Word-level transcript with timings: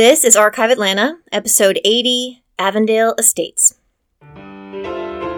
This 0.00 0.24
is 0.24 0.34
Archive 0.34 0.70
Atlanta, 0.70 1.18
episode 1.30 1.78
80 1.84 2.42
Avondale 2.58 3.14
Estates. 3.18 3.74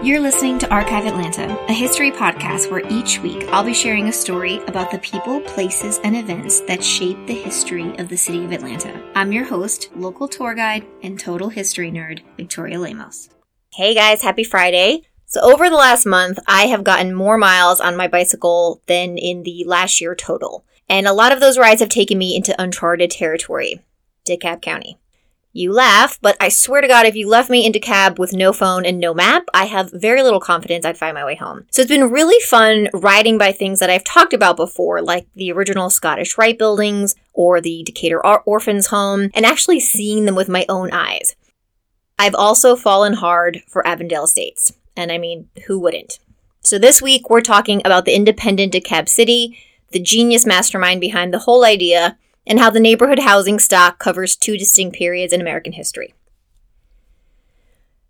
You're 0.01 0.21
listening 0.21 0.57
to 0.59 0.73
Archive 0.73 1.05
Atlanta, 1.05 1.53
a 1.67 1.73
history 1.73 2.11
podcast 2.11 2.71
where 2.71 2.87
each 2.89 3.19
week 3.19 3.43
I'll 3.49 3.65
be 3.65 3.73
sharing 3.73 4.07
a 4.07 4.13
story 4.13 4.59
about 4.67 4.89
the 4.89 4.99
people, 4.99 5.41
places, 5.41 5.99
and 6.05 6.15
events 6.15 6.61
that 6.61 6.81
shape 6.81 7.17
the 7.27 7.33
history 7.33 7.93
of 7.97 8.07
the 8.07 8.15
city 8.15 8.45
of 8.45 8.53
Atlanta. 8.53 9.03
I'm 9.15 9.33
your 9.33 9.43
host, 9.43 9.89
local 9.97 10.29
tour 10.29 10.53
guide, 10.53 10.85
and 11.01 11.19
total 11.19 11.49
history 11.49 11.91
nerd, 11.91 12.21
Victoria 12.37 12.79
Lemos. 12.79 13.27
Hey 13.73 13.93
guys, 13.93 14.21
happy 14.21 14.45
Friday. 14.45 15.01
So, 15.25 15.41
over 15.41 15.69
the 15.69 15.75
last 15.75 16.05
month, 16.05 16.39
I 16.47 16.67
have 16.67 16.85
gotten 16.85 17.13
more 17.13 17.37
miles 17.37 17.81
on 17.81 17.97
my 17.97 18.07
bicycle 18.07 18.81
than 18.85 19.17
in 19.17 19.43
the 19.43 19.65
last 19.67 19.99
year 19.99 20.15
total. 20.15 20.63
And 20.87 21.05
a 21.05 21.11
lot 21.11 21.33
of 21.33 21.41
those 21.41 21.57
rides 21.57 21.81
have 21.81 21.89
taken 21.89 22.17
me 22.17 22.33
into 22.33 22.55
uncharted 22.61 23.11
territory. 23.11 23.81
DeKalb 24.25 24.61
County. 24.61 24.97
You 25.55 25.71
laugh, 25.71 26.17
but 26.19 26.35
I 26.39 26.49
swear 26.49 26.81
to 26.81 26.87
God, 26.87 27.05
if 27.05 27.15
you 27.15 27.27
left 27.27 27.47
me 27.47 27.63
in 27.63 27.71
DeKalb 27.71 28.17
with 28.17 28.33
no 28.33 28.51
phone 28.51 28.87
and 28.87 28.99
no 28.99 29.13
map, 29.13 29.43
I 29.53 29.65
have 29.65 29.91
very 29.93 30.23
little 30.23 30.39
confidence 30.39 30.83
I'd 30.83 30.97
find 30.97 31.13
my 31.13 31.23
way 31.23 31.35
home. 31.35 31.67
So 31.69 31.83
it's 31.83 31.91
been 31.91 32.09
really 32.09 32.43
fun 32.43 32.89
riding 32.91 33.37
by 33.37 33.51
things 33.51 33.79
that 33.79 33.89
I've 33.91 34.03
talked 34.03 34.33
about 34.33 34.57
before, 34.57 35.03
like 35.03 35.27
the 35.35 35.51
original 35.51 35.91
Scottish 35.91 36.39
Rite 36.39 36.57
buildings 36.57 37.13
or 37.33 37.61
the 37.61 37.83
Decatur 37.83 38.25
Or- 38.25 38.41
Orphans 38.47 38.87
Home, 38.87 39.29
and 39.35 39.45
actually 39.45 39.79
seeing 39.79 40.25
them 40.25 40.33
with 40.33 40.49
my 40.49 40.65
own 40.67 40.91
eyes. 40.91 41.35
I've 42.17 42.35
also 42.35 42.75
fallen 42.75 43.13
hard 43.13 43.61
for 43.67 43.85
Avondale 43.85 44.23
Estates, 44.23 44.73
and 44.97 45.11
I 45.11 45.19
mean, 45.19 45.49
who 45.67 45.77
wouldn't? 45.77 46.17
So 46.63 46.79
this 46.79 46.99
week, 46.99 47.29
we're 47.29 47.41
talking 47.41 47.81
about 47.85 48.05
the 48.05 48.15
independent 48.15 48.73
DeKalb 48.73 49.07
City, 49.07 49.59
the 49.91 49.99
genius 49.99 50.47
mastermind 50.47 50.99
behind 50.99 51.31
the 51.31 51.39
whole 51.39 51.63
idea, 51.63 52.17
and 52.45 52.59
how 52.59 52.69
the 52.69 52.79
neighborhood 52.79 53.19
housing 53.19 53.59
stock 53.59 53.99
covers 53.99 54.35
two 54.35 54.57
distinct 54.57 54.97
periods 54.97 55.33
in 55.33 55.41
American 55.41 55.73
history. 55.73 56.13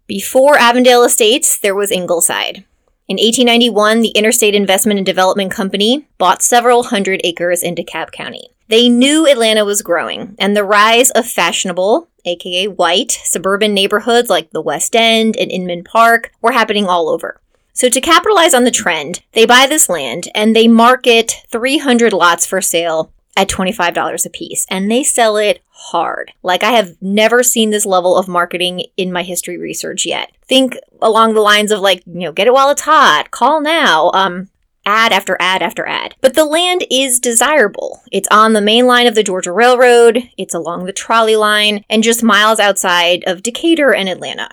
Before 0.07 0.57
Avondale 0.57 1.03
Estates, 1.03 1.57
there 1.57 1.75
was 1.75 1.91
Ingleside. 1.91 2.65
In 3.07 3.17
1891, 3.17 4.01
the 4.01 4.09
Interstate 4.09 4.55
Investment 4.55 4.97
and 4.97 5.05
Development 5.05 5.51
Company 5.51 6.07
bought 6.17 6.41
several 6.41 6.83
hundred 6.83 7.21
acres 7.23 7.61
in 7.61 7.75
DeKalb 7.75 8.11
County. 8.11 8.49
They 8.69 8.89
knew 8.89 9.27
Atlanta 9.27 9.65
was 9.65 9.81
growing, 9.81 10.35
and 10.39 10.55
the 10.55 10.63
rise 10.63 11.11
of 11.11 11.27
fashionable, 11.27 12.07
aka 12.25 12.67
white, 12.67 13.11
suburban 13.11 13.73
neighborhoods 13.73 14.29
like 14.29 14.51
the 14.51 14.61
West 14.61 14.95
End 14.95 15.35
and 15.37 15.51
Inman 15.51 15.83
Park 15.83 16.31
were 16.41 16.53
happening 16.53 16.85
all 16.85 17.09
over. 17.09 17.39
So, 17.73 17.89
to 17.89 18.01
capitalize 18.01 18.53
on 18.53 18.63
the 18.63 18.71
trend, 18.71 19.21
they 19.33 19.45
buy 19.45 19.67
this 19.67 19.89
land 19.89 20.29
and 20.33 20.55
they 20.55 20.67
market 20.67 21.41
300 21.49 22.13
lots 22.13 22.45
for 22.45 22.61
sale 22.61 23.11
at 23.35 23.49
$25 23.49 24.25
a 24.25 24.29
piece 24.29 24.65
and 24.69 24.89
they 24.91 25.03
sell 25.03 25.37
it 25.37 25.61
hard. 25.69 26.31
Like 26.43 26.63
I 26.63 26.71
have 26.71 26.95
never 27.01 27.43
seen 27.43 27.69
this 27.71 27.85
level 27.85 28.15
of 28.17 28.27
marketing 28.27 28.85
in 28.97 29.11
my 29.11 29.23
history 29.23 29.57
research 29.57 30.05
yet. 30.05 30.31
Think 30.43 30.77
along 31.01 31.33
the 31.33 31.41
lines 31.41 31.71
of 31.71 31.79
like, 31.79 32.03
you 32.05 32.21
know, 32.21 32.31
get 32.31 32.47
it 32.47 32.53
while 32.53 32.69
it's 32.69 32.83
hot, 32.83 33.31
call 33.31 33.61
now, 33.61 34.11
um 34.13 34.49
ad 34.85 35.11
after 35.11 35.37
ad 35.39 35.61
after 35.61 35.87
ad. 35.87 36.15
But 36.21 36.33
the 36.33 36.45
land 36.45 36.85
is 36.91 37.19
desirable. 37.19 38.01
It's 38.11 38.27
on 38.29 38.53
the 38.53 38.61
main 38.61 38.85
line 38.85 39.07
of 39.07 39.15
the 39.15 39.23
Georgia 39.23 39.51
Railroad, 39.51 40.29
it's 40.37 40.53
along 40.53 40.85
the 40.85 40.93
trolley 40.93 41.35
line, 41.35 41.85
and 41.89 42.03
just 42.03 42.23
miles 42.23 42.59
outside 42.59 43.23
of 43.25 43.43
Decatur 43.43 43.93
and 43.93 44.09
Atlanta. 44.09 44.49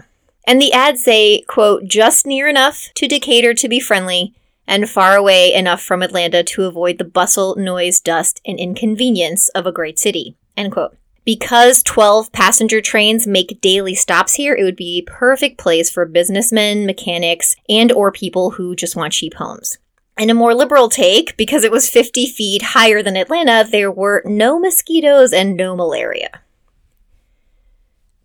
And 0.46 0.60
the 0.60 0.72
ads 0.72 1.02
say, 1.02 1.42
quote, 1.42 1.84
just 1.84 2.26
near 2.26 2.48
enough 2.48 2.88
to 2.94 3.06
Decatur 3.06 3.54
to 3.54 3.68
be 3.68 3.80
friendly, 3.80 4.34
and 4.70 4.88
far 4.88 5.16
away 5.16 5.52
enough 5.52 5.82
from 5.82 6.00
Atlanta 6.00 6.44
to 6.44 6.64
avoid 6.64 6.96
the 6.96 7.04
bustle, 7.04 7.56
noise, 7.56 8.00
dust, 8.00 8.40
and 8.46 8.58
inconvenience 8.58 9.48
of 9.50 9.66
a 9.66 9.72
great 9.72 9.98
city. 9.98 10.36
End 10.56 10.72
quote. 10.72 10.96
Because 11.24 11.82
12 11.82 12.32
passenger 12.32 12.80
trains 12.80 13.26
make 13.26 13.60
daily 13.60 13.96
stops 13.96 14.34
here, 14.34 14.54
it 14.54 14.62
would 14.62 14.76
be 14.76 14.98
a 14.98 15.10
perfect 15.10 15.58
place 15.58 15.90
for 15.90 16.06
businessmen, 16.06 16.86
mechanics, 16.86 17.56
and 17.68 17.90
or 17.92 18.12
people 18.12 18.52
who 18.52 18.76
just 18.76 18.96
want 18.96 19.12
cheap 19.12 19.34
homes. 19.34 19.76
In 20.16 20.30
a 20.30 20.34
more 20.34 20.54
liberal 20.54 20.88
take, 20.88 21.36
because 21.36 21.64
it 21.64 21.72
was 21.72 21.90
50 21.90 22.26
feet 22.26 22.62
higher 22.62 23.02
than 23.02 23.16
Atlanta, 23.16 23.68
there 23.68 23.90
were 23.90 24.22
no 24.24 24.58
mosquitoes 24.58 25.32
and 25.32 25.56
no 25.56 25.74
malaria. 25.74 26.42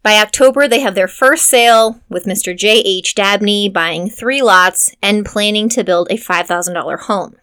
By 0.05 0.19
October, 0.19 0.67
they 0.67 0.81
have 0.81 0.93
their 0.93 1.07
first 1.07 1.49
sale 1.49 1.99
with 2.09 2.25
Mr. 2.25 2.55
J.H. 2.55 3.15
Dabney 3.15 3.69
buying 3.69 4.07
three 4.07 4.39
lots 4.39 4.95
and 5.01 5.25
planning 5.25 5.67
to 5.69 5.83
build 5.83 6.11
a 6.11 6.17
$5,000 6.17 6.99
home. 6.99 7.37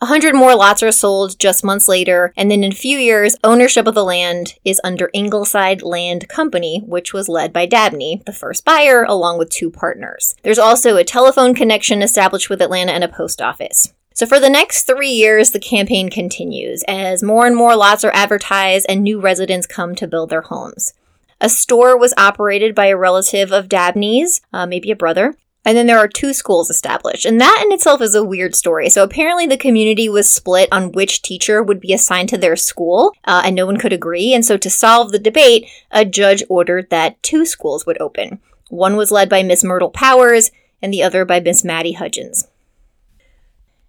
A 0.00 0.06
hundred 0.06 0.34
more 0.34 0.54
lots 0.54 0.82
are 0.82 0.90
sold 0.90 1.38
just 1.38 1.62
months 1.62 1.88
later, 1.88 2.32
and 2.34 2.50
then 2.50 2.64
in 2.64 2.72
a 2.72 2.74
few 2.74 2.96
years, 2.96 3.36
ownership 3.44 3.86
of 3.86 3.94
the 3.94 4.02
land 4.02 4.54
is 4.64 4.80
under 4.82 5.10
Ingleside 5.12 5.82
Land 5.82 6.26
Company, 6.26 6.82
which 6.86 7.12
was 7.12 7.28
led 7.28 7.52
by 7.52 7.66
Dabney, 7.66 8.22
the 8.24 8.32
first 8.32 8.64
buyer, 8.64 9.02
along 9.02 9.36
with 9.36 9.50
two 9.50 9.70
partners. 9.70 10.34
There's 10.42 10.58
also 10.58 10.96
a 10.96 11.04
telephone 11.04 11.54
connection 11.54 12.00
established 12.00 12.48
with 12.48 12.62
Atlanta 12.62 12.92
and 12.92 13.04
a 13.04 13.08
post 13.08 13.42
office. 13.42 13.92
So 14.14 14.24
for 14.24 14.40
the 14.40 14.48
next 14.48 14.84
three 14.84 15.10
years, 15.10 15.50
the 15.50 15.60
campaign 15.60 16.08
continues 16.08 16.82
as 16.88 17.22
more 17.22 17.46
and 17.46 17.54
more 17.54 17.76
lots 17.76 18.04
are 18.04 18.14
advertised 18.14 18.86
and 18.88 19.02
new 19.02 19.20
residents 19.20 19.66
come 19.66 19.94
to 19.96 20.08
build 20.08 20.30
their 20.30 20.40
homes. 20.40 20.94
A 21.40 21.48
store 21.48 21.98
was 21.98 22.14
operated 22.16 22.74
by 22.74 22.86
a 22.86 22.96
relative 22.96 23.52
of 23.52 23.68
Dabney's, 23.68 24.40
uh, 24.52 24.66
maybe 24.66 24.90
a 24.90 24.96
brother. 24.96 25.36
And 25.66 25.76
then 25.76 25.88
there 25.88 25.98
are 25.98 26.06
two 26.06 26.32
schools 26.32 26.70
established. 26.70 27.24
And 27.24 27.40
that 27.40 27.62
in 27.66 27.72
itself 27.72 28.00
is 28.00 28.14
a 28.14 28.24
weird 28.24 28.54
story. 28.54 28.88
So 28.88 29.02
apparently 29.02 29.46
the 29.46 29.56
community 29.56 30.08
was 30.08 30.30
split 30.30 30.68
on 30.70 30.92
which 30.92 31.22
teacher 31.22 31.60
would 31.60 31.80
be 31.80 31.92
assigned 31.92 32.28
to 32.28 32.38
their 32.38 32.54
school, 32.54 33.12
uh, 33.24 33.42
and 33.44 33.56
no 33.56 33.66
one 33.66 33.76
could 33.76 33.92
agree. 33.92 34.32
And 34.32 34.44
so 34.46 34.56
to 34.56 34.70
solve 34.70 35.10
the 35.10 35.18
debate, 35.18 35.68
a 35.90 36.04
judge 36.04 36.44
ordered 36.48 36.90
that 36.90 37.20
two 37.22 37.44
schools 37.44 37.84
would 37.84 38.00
open. 38.00 38.38
One 38.68 38.96
was 38.96 39.10
led 39.10 39.28
by 39.28 39.42
Miss 39.42 39.64
Myrtle 39.64 39.90
Powers, 39.90 40.52
and 40.80 40.92
the 40.92 41.02
other 41.02 41.24
by 41.24 41.40
Miss 41.40 41.64
Maddie 41.64 41.92
Hudgens. 41.94 42.46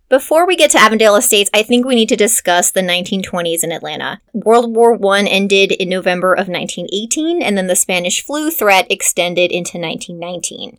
Before 0.10 0.48
we 0.48 0.56
get 0.56 0.72
to 0.72 0.80
Avondale 0.80 1.18
Estates, 1.18 1.50
I 1.54 1.64
think 1.64 1.86
we 1.86 1.94
need 1.94 2.08
to 2.08 2.16
discuss 2.16 2.72
the 2.72 2.80
1920s 2.80 3.62
in 3.62 3.74
Atlanta. 3.74 4.22
World 4.32 4.74
War 4.74 4.98
I 5.14 5.24
ended 5.24 5.74
in 5.74 5.90
November 5.90 6.32
of 6.32 6.48
1918, 6.48 7.42
and 7.42 7.58
then 7.58 7.68
the 7.68 7.76
Spanish 7.76 8.24
flu 8.24 8.50
threat 8.50 8.88
extended 8.90 9.52
into 9.52 9.78
1919. 9.78 10.78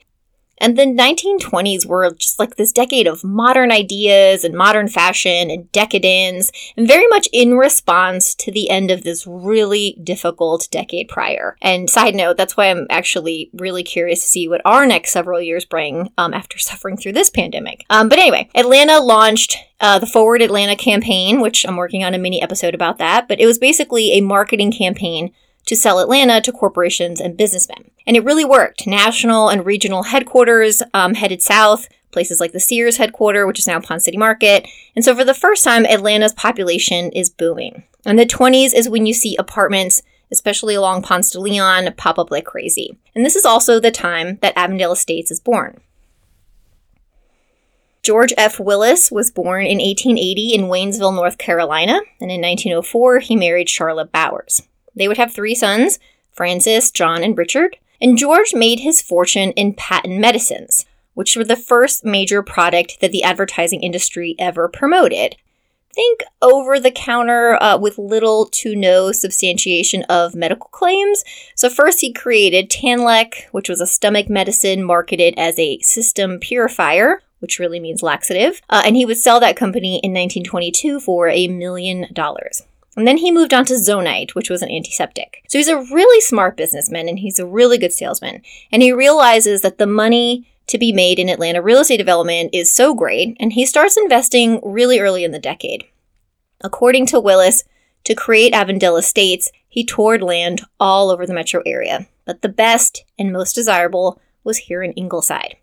And 0.60 0.76
the 0.76 0.84
1920s 0.84 1.86
were 1.86 2.12
just 2.14 2.38
like 2.38 2.56
this 2.56 2.72
decade 2.72 3.06
of 3.06 3.24
modern 3.24 3.70
ideas 3.72 4.44
and 4.44 4.54
modern 4.54 4.88
fashion 4.88 5.50
and 5.50 5.70
decadence, 5.72 6.50
and 6.76 6.86
very 6.86 7.06
much 7.08 7.28
in 7.32 7.56
response 7.56 8.34
to 8.36 8.52
the 8.52 8.70
end 8.70 8.91
of 8.91 9.02
this 9.02 9.26
really 9.26 9.98
difficult 10.02 10.69
decade 10.70 11.08
prior. 11.08 11.56
And 11.62 11.88
side 11.88 12.14
note, 12.14 12.36
that's 12.36 12.56
why 12.56 12.70
I'm 12.70 12.86
actually 12.91 13.50
really 13.54 13.82
curious 13.82 14.22
to 14.22 14.28
see 14.28 14.48
what 14.48 14.62
our 14.64 14.86
next 14.86 15.12
several 15.12 15.41
years 15.41 15.64
bring 15.64 16.12
um, 16.19 16.34
after 16.34 16.58
suffering 16.58 16.96
through 16.96 17.12
this 17.12 17.30
pandemic. 17.30 17.84
Um, 17.90 18.08
but 18.08 18.19
anyway, 18.19 18.48
Atlanta 18.54 19.00
launched 19.00 19.56
uh, 19.80 19.98
the 19.98 20.06
Forward 20.06 20.42
Atlanta 20.42 20.76
campaign, 20.76 21.40
which 21.40 21.64
I'm 21.64 21.76
working 21.76 22.04
on 22.04 22.14
a 22.14 22.19
mini 22.19 22.42
episode 22.42 22.75
about 22.75 22.98
that, 22.98 23.28
but 23.28 23.40
it 23.40 23.46
was 23.46 23.58
basically 23.58 24.12
a 24.12 24.20
marketing 24.20 24.72
campaign 24.72 25.32
to 25.68 25.76
sell 25.76 26.00
Atlanta 26.00 26.40
to 26.40 26.50
corporations 26.50 27.20
and 27.20 27.36
businessmen. 27.36 27.90
And 28.06 28.16
it 28.16 28.24
really 28.24 28.44
worked. 28.44 28.86
National 28.86 29.50
and 29.50 29.66
regional 29.66 30.04
headquarters 30.04 30.82
um, 30.94 31.12
headed 31.12 31.42
south, 31.42 31.88
places 32.10 32.40
like 32.40 32.52
the 32.52 32.60
Sears 32.60 32.96
headquarters, 32.96 33.46
which 33.46 33.58
is 33.58 33.66
now 33.66 33.78
Ponce 33.78 34.06
City 34.06 34.16
Market. 34.16 34.66
And 34.96 35.04
so 35.04 35.14
for 35.14 35.24
the 35.24 35.34
first 35.34 35.62
time, 35.62 35.84
Atlanta's 35.84 36.32
population 36.32 37.12
is 37.12 37.28
booming. 37.28 37.84
And 38.06 38.18
the 38.18 38.24
20s 38.24 38.74
is 38.74 38.88
when 38.88 39.04
you 39.04 39.12
see 39.12 39.36
apartments, 39.36 40.02
especially 40.32 40.74
along 40.74 41.02
Ponce 41.02 41.30
de 41.30 41.38
Leon, 41.38 41.92
pop 41.98 42.18
up 42.18 42.30
like 42.30 42.46
crazy. 42.46 42.96
And 43.14 43.22
this 43.22 43.36
is 43.36 43.44
also 43.44 43.78
the 43.78 43.90
time 43.90 44.38
that 44.40 44.56
Avondale 44.56 44.92
Estates 44.92 45.30
is 45.30 45.38
born. 45.38 45.82
George 48.02 48.32
F. 48.38 48.58
Willis 48.58 49.12
was 49.12 49.30
born 49.30 49.66
in 49.66 49.76
1880 49.76 50.54
in 50.54 50.62
Waynesville, 50.62 51.14
North 51.14 51.36
Carolina, 51.36 52.00
and 52.22 52.30
in 52.30 52.40
1904 52.40 53.18
he 53.18 53.36
married 53.36 53.68
Charlotte 53.68 54.10
Bowers. 54.10 54.62
They 54.98 55.09
would 55.09 55.16
have 55.16 55.32
three 55.32 55.54
sons 55.54 55.98
Francis, 56.32 56.91
John, 56.91 57.22
and 57.22 57.37
Richard. 57.37 57.76
And 58.00 58.17
George 58.17 58.55
made 58.55 58.81
his 58.81 59.02
fortune 59.02 59.50
in 59.52 59.75
patent 59.75 60.20
medicines, 60.20 60.87
which 61.14 61.37
were 61.37 61.44
the 61.44 61.56
first 61.56 62.05
major 62.05 62.43
product 62.43 63.00
that 63.00 63.11
the 63.11 63.25
advertising 63.25 63.82
industry 63.82 64.37
ever 64.38 64.69
promoted. 64.69 65.34
Think 65.93 66.20
over 66.40 66.78
the 66.78 66.93
counter 66.93 67.61
uh, 67.61 67.76
with 67.76 67.99
little 67.99 68.46
to 68.52 68.76
no 68.76 69.11
substantiation 69.11 70.05
of 70.05 70.37
medical 70.37 70.69
claims. 70.70 71.25
So, 71.56 71.69
first 71.69 72.02
he 72.02 72.12
created 72.12 72.70
Tanlac, 72.70 73.49
which 73.50 73.69
was 73.69 73.81
a 73.81 73.87
stomach 73.87 74.28
medicine 74.28 74.84
marketed 74.84 75.34
as 75.37 75.58
a 75.58 75.81
system 75.81 76.38
purifier, 76.38 77.22
which 77.40 77.58
really 77.58 77.81
means 77.81 78.00
laxative. 78.00 78.62
Uh, 78.70 78.82
and 78.84 78.94
he 78.94 79.05
would 79.05 79.17
sell 79.17 79.40
that 79.40 79.56
company 79.56 79.96
in 80.05 80.12
1922 80.12 81.00
for 81.00 81.28
a 81.28 81.49
million 81.49 82.06
dollars. 82.12 82.62
And 82.98 83.06
then 83.06 83.18
he 83.18 83.30
moved 83.30 83.54
on 83.54 83.64
to 83.66 83.74
Zonite, 83.74 84.34
which 84.34 84.50
was 84.50 84.60
an 84.60 84.70
antiseptic. 84.70 85.44
So 85.48 85.56
he's 85.56 85.68
a 85.68 85.76
really 85.76 86.20
smart 86.20 86.56
businessman 86.56 87.08
and 87.08 87.20
he's 87.20 87.38
a 87.38 87.46
really 87.46 87.78
good 87.78 87.92
salesman. 87.92 88.42
And 88.72 88.82
he 88.82 88.92
realizes 88.92 89.62
that 89.62 89.78
the 89.78 89.86
money 89.86 90.50
to 90.66 90.78
be 90.78 90.92
made 90.92 91.20
in 91.20 91.28
Atlanta 91.28 91.62
real 91.62 91.78
estate 91.78 91.98
development 91.98 92.50
is 92.52 92.74
so 92.74 92.94
great, 92.94 93.36
and 93.38 93.52
he 93.52 93.64
starts 93.64 93.96
investing 93.96 94.60
really 94.64 94.98
early 94.98 95.22
in 95.22 95.30
the 95.30 95.38
decade. 95.38 95.84
According 96.60 97.06
to 97.06 97.20
Willis, 97.20 97.64
To 98.04 98.14
create 98.14 98.52
Avondale 98.52 98.96
Estates, 98.96 99.50
he 99.68 99.84
toured 99.84 100.22
land 100.22 100.62
all 100.80 101.10
over 101.10 101.26
the 101.26 101.34
metro 101.34 101.62
area, 101.66 102.06
but 102.24 102.42
the 102.42 102.48
best 102.48 103.04
and 103.18 103.32
most 103.32 103.54
desirable 103.54 104.20
was 104.44 104.58
here 104.58 104.82
in 104.82 104.92
Ingleside. 104.92 105.56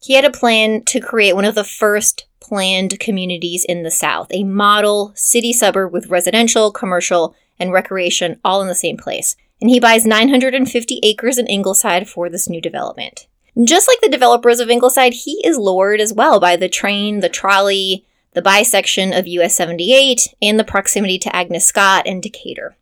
He 0.00 0.14
had 0.14 0.24
a 0.24 0.30
plan 0.30 0.84
to 0.84 1.00
create 1.00 1.34
one 1.34 1.46
of 1.46 1.54
the 1.54 1.64
first 1.64 2.26
planned 2.44 3.00
communities 3.00 3.64
in 3.64 3.82
the 3.84 3.90
South, 3.90 4.28
a 4.30 4.44
model 4.44 5.12
city 5.14 5.52
suburb 5.52 5.92
with 5.92 6.08
residential, 6.08 6.70
commercial, 6.70 7.34
and 7.58 7.72
recreation 7.72 8.38
all 8.44 8.60
in 8.60 8.68
the 8.68 8.74
same 8.74 8.98
place. 8.98 9.34
And 9.60 9.70
he 9.70 9.80
buys 9.80 10.04
950 10.04 11.00
acres 11.02 11.38
in 11.38 11.46
Ingleside 11.46 12.06
for 12.06 12.28
this 12.28 12.48
new 12.48 12.60
development. 12.60 13.26
Just 13.64 13.88
like 13.88 14.00
the 14.02 14.10
developers 14.10 14.60
of 14.60 14.68
Ingleside, 14.68 15.14
he 15.14 15.40
is 15.44 15.56
lured 15.56 16.00
as 16.00 16.12
well 16.12 16.38
by 16.38 16.56
the 16.56 16.68
train, 16.68 17.20
the 17.20 17.28
trolley, 17.30 18.04
the 18.34 18.42
bisection 18.42 19.14
of 19.14 19.26
US 19.26 19.54
78, 19.54 20.34
and 20.42 20.58
the 20.58 20.64
proximity 20.64 21.18
to 21.20 21.34
Agnes 21.34 21.64
Scott 21.64 22.06
and 22.06 22.22
Decatur. 22.22 22.76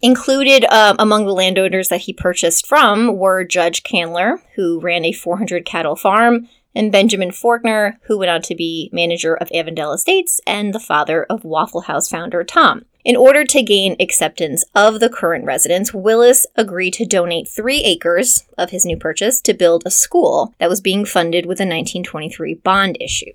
Included 0.00 0.64
um, 0.66 0.94
among 0.98 1.24
the 1.24 1.32
landowners 1.32 1.88
that 1.88 2.02
he 2.02 2.12
purchased 2.12 2.66
from 2.66 3.16
were 3.16 3.42
Judge 3.42 3.82
Candler, 3.82 4.40
who 4.54 4.78
ran 4.78 5.04
a 5.04 5.12
400 5.12 5.64
cattle 5.64 5.96
farm, 5.96 6.48
and 6.76 6.92
Benjamin 6.92 7.30
Forkner, 7.30 7.94
who 8.02 8.18
went 8.18 8.30
on 8.30 8.42
to 8.42 8.54
be 8.54 8.90
manager 8.92 9.34
of 9.34 9.50
Avondale 9.52 9.92
Estates 9.92 10.40
and 10.46 10.74
the 10.74 10.78
father 10.78 11.24
of 11.24 11.42
Waffle 11.42 11.82
House 11.82 12.08
founder 12.08 12.44
Tom. 12.44 12.84
In 13.02 13.16
order 13.16 13.44
to 13.44 13.62
gain 13.62 13.96
acceptance 13.98 14.64
of 14.74 15.00
the 15.00 15.08
current 15.08 15.46
residents, 15.46 15.94
Willis 15.94 16.44
agreed 16.54 16.92
to 16.94 17.06
donate 17.06 17.48
three 17.48 17.82
acres 17.82 18.44
of 18.58 18.70
his 18.70 18.84
new 18.84 18.96
purchase 18.96 19.40
to 19.42 19.54
build 19.54 19.84
a 19.86 19.90
school 19.90 20.54
that 20.58 20.68
was 20.68 20.80
being 20.80 21.04
funded 21.04 21.46
with 21.46 21.60
a 21.60 21.64
1923 21.64 22.54
bond 22.54 22.98
issue. 23.00 23.32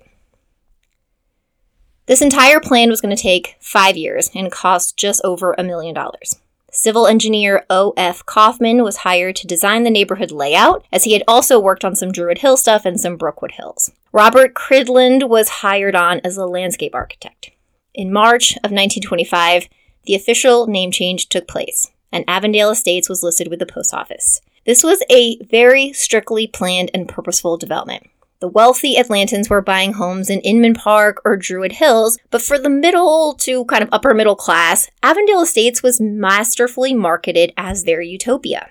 This 2.06 2.22
entire 2.22 2.60
plan 2.60 2.90
was 2.90 3.00
going 3.00 3.16
to 3.16 3.22
take 3.22 3.56
five 3.60 3.96
years 3.96 4.30
and 4.34 4.52
cost 4.52 4.96
just 4.96 5.20
over 5.24 5.54
a 5.56 5.64
million 5.64 5.94
dollars. 5.94 6.36
Civil 6.74 7.06
engineer 7.06 7.66
O.F. 7.68 8.24
Kaufman 8.24 8.82
was 8.82 8.98
hired 8.98 9.36
to 9.36 9.46
design 9.46 9.82
the 9.82 9.90
neighborhood 9.90 10.30
layout, 10.30 10.86
as 10.90 11.04
he 11.04 11.12
had 11.12 11.22
also 11.28 11.60
worked 11.60 11.84
on 11.84 11.94
some 11.94 12.10
Druid 12.10 12.38
Hill 12.38 12.56
stuff 12.56 12.86
and 12.86 12.98
some 12.98 13.18
Brookwood 13.18 13.52
Hills. 13.52 13.92
Robert 14.10 14.54
Cridland 14.54 15.28
was 15.28 15.60
hired 15.60 15.94
on 15.94 16.22
as 16.24 16.38
a 16.38 16.46
landscape 16.46 16.94
architect. 16.94 17.50
In 17.92 18.10
March 18.10 18.52
of 18.64 18.72
1925, 18.72 19.68
the 20.06 20.14
official 20.14 20.66
name 20.66 20.90
change 20.90 21.28
took 21.28 21.46
place, 21.46 21.90
and 22.10 22.24
Avondale 22.26 22.70
Estates 22.70 23.06
was 23.06 23.22
listed 23.22 23.48
with 23.48 23.58
the 23.58 23.66
post 23.66 23.92
office. 23.92 24.40
This 24.64 24.82
was 24.82 25.02
a 25.10 25.36
very 25.44 25.92
strictly 25.92 26.46
planned 26.46 26.90
and 26.94 27.06
purposeful 27.06 27.58
development. 27.58 28.08
The 28.42 28.48
wealthy 28.48 28.96
Atlantans 28.96 29.48
were 29.48 29.62
buying 29.62 29.92
homes 29.92 30.28
in 30.28 30.40
Inman 30.40 30.74
Park 30.74 31.22
or 31.24 31.36
Druid 31.36 31.70
Hills, 31.70 32.18
but 32.30 32.42
for 32.42 32.58
the 32.58 32.68
middle 32.68 33.34
to 33.34 33.64
kind 33.66 33.84
of 33.84 33.88
upper 33.92 34.14
middle 34.14 34.34
class, 34.34 34.90
Avondale 35.00 35.42
Estates 35.42 35.80
was 35.80 36.00
masterfully 36.00 36.92
marketed 36.92 37.52
as 37.56 37.84
their 37.84 38.00
utopia. 38.00 38.68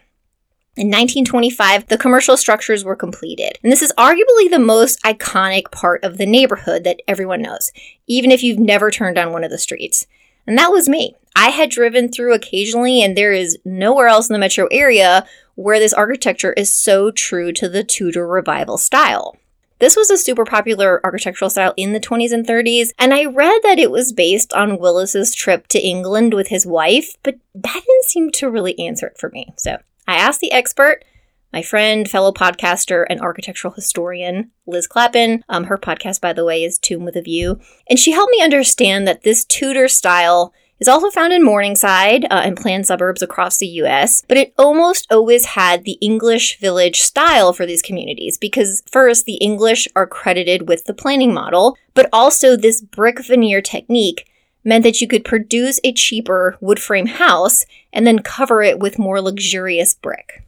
In 0.75 0.87
1925, 0.87 1.87
the 1.87 1.97
commercial 1.97 2.35
structures 2.35 2.83
were 2.83 2.97
completed. 2.97 3.59
And 3.63 3.71
this 3.71 3.81
is 3.81 3.93
arguably 3.97 4.49
the 4.49 4.59
most 4.59 5.01
iconic 5.03 5.71
part 5.71 6.03
of 6.03 6.17
the 6.17 6.25
neighborhood 6.25 6.83
that 6.83 6.99
everyone 7.07 7.41
knows, 7.41 7.71
even 8.07 8.29
if 8.29 8.43
you've 8.43 8.59
never 8.59 8.91
turned 8.91 9.17
on 9.17 9.31
one 9.31 9.45
of 9.45 9.51
the 9.51 9.57
streets. 9.57 10.05
And 10.45 10.57
that 10.57 10.73
was 10.73 10.89
me. 10.89 11.15
I 11.33 11.47
had 11.47 11.69
driven 11.69 12.11
through 12.11 12.33
occasionally, 12.33 13.01
and 13.01 13.15
there 13.15 13.31
is 13.31 13.57
nowhere 13.63 14.07
else 14.07 14.29
in 14.29 14.33
the 14.33 14.39
metro 14.39 14.67
area 14.69 15.25
where 15.55 15.79
this 15.79 15.93
architecture 15.93 16.51
is 16.51 16.73
so 16.73 17.09
true 17.09 17.53
to 17.53 17.69
the 17.69 17.85
Tudor 17.85 18.27
revival 18.27 18.77
style. 18.77 19.37
This 19.81 19.95
was 19.95 20.11
a 20.11 20.17
super 20.17 20.45
popular 20.45 21.01
architectural 21.03 21.49
style 21.49 21.73
in 21.75 21.91
the 21.91 21.99
20s 21.99 22.31
and 22.31 22.45
30s, 22.45 22.91
and 22.99 23.15
I 23.15 23.25
read 23.25 23.61
that 23.63 23.79
it 23.79 23.89
was 23.89 24.13
based 24.13 24.53
on 24.53 24.77
Willis's 24.77 25.33
trip 25.33 25.65
to 25.69 25.79
England 25.79 26.35
with 26.35 26.49
his 26.49 26.67
wife, 26.67 27.15
but 27.23 27.39
that 27.55 27.81
didn't 27.83 28.05
seem 28.05 28.29
to 28.33 28.51
really 28.51 28.77
answer 28.77 29.07
it 29.07 29.17
for 29.17 29.29
me. 29.31 29.51
So 29.57 29.79
I 30.07 30.17
asked 30.17 30.39
the 30.39 30.51
expert, 30.51 31.03
my 31.51 31.63
friend, 31.63 32.07
fellow 32.07 32.31
podcaster, 32.31 33.07
and 33.09 33.19
architectural 33.21 33.73
historian, 33.73 34.51
Liz 34.67 34.85
Clappin. 34.85 35.43
Um, 35.49 35.63
her 35.63 35.79
podcast, 35.79 36.21
by 36.21 36.33
the 36.33 36.45
way, 36.45 36.63
is 36.63 36.77
Tomb 36.77 37.03
with 37.03 37.15
a 37.15 37.23
View. 37.23 37.59
And 37.89 37.97
she 37.97 38.11
helped 38.11 38.31
me 38.31 38.43
understand 38.43 39.07
that 39.07 39.23
this 39.23 39.45
Tudor 39.45 39.87
style 39.87 40.53
is 40.81 40.87
also 40.87 41.11
found 41.11 41.31
in 41.31 41.43
Morningside 41.43 42.25
uh, 42.25 42.41
and 42.43 42.57
planned 42.57 42.87
suburbs 42.87 43.21
across 43.21 43.57
the 43.57 43.67
US, 43.67 44.23
but 44.27 44.35
it 44.35 44.53
almost 44.57 45.09
always 45.11 45.45
had 45.45 45.85
the 45.85 45.97
English 46.01 46.59
village 46.59 46.99
style 47.01 47.53
for 47.53 47.67
these 47.67 47.83
communities 47.83 48.37
because, 48.37 48.81
first, 48.91 49.25
the 49.25 49.35
English 49.35 49.87
are 49.95 50.07
credited 50.07 50.67
with 50.67 50.85
the 50.85 50.93
planning 50.93 51.33
model, 51.33 51.77
but 51.93 52.09
also 52.11 52.57
this 52.57 52.81
brick 52.81 53.23
veneer 53.23 53.61
technique 53.61 54.27
meant 54.63 54.83
that 54.83 55.01
you 55.01 55.07
could 55.07 55.23
produce 55.23 55.79
a 55.83 55.93
cheaper 55.93 56.57
wood 56.61 56.79
frame 56.79 57.05
house 57.05 57.63
and 57.93 58.05
then 58.05 58.19
cover 58.19 58.63
it 58.63 58.79
with 58.79 58.99
more 58.99 59.21
luxurious 59.21 59.93
brick. 59.93 60.43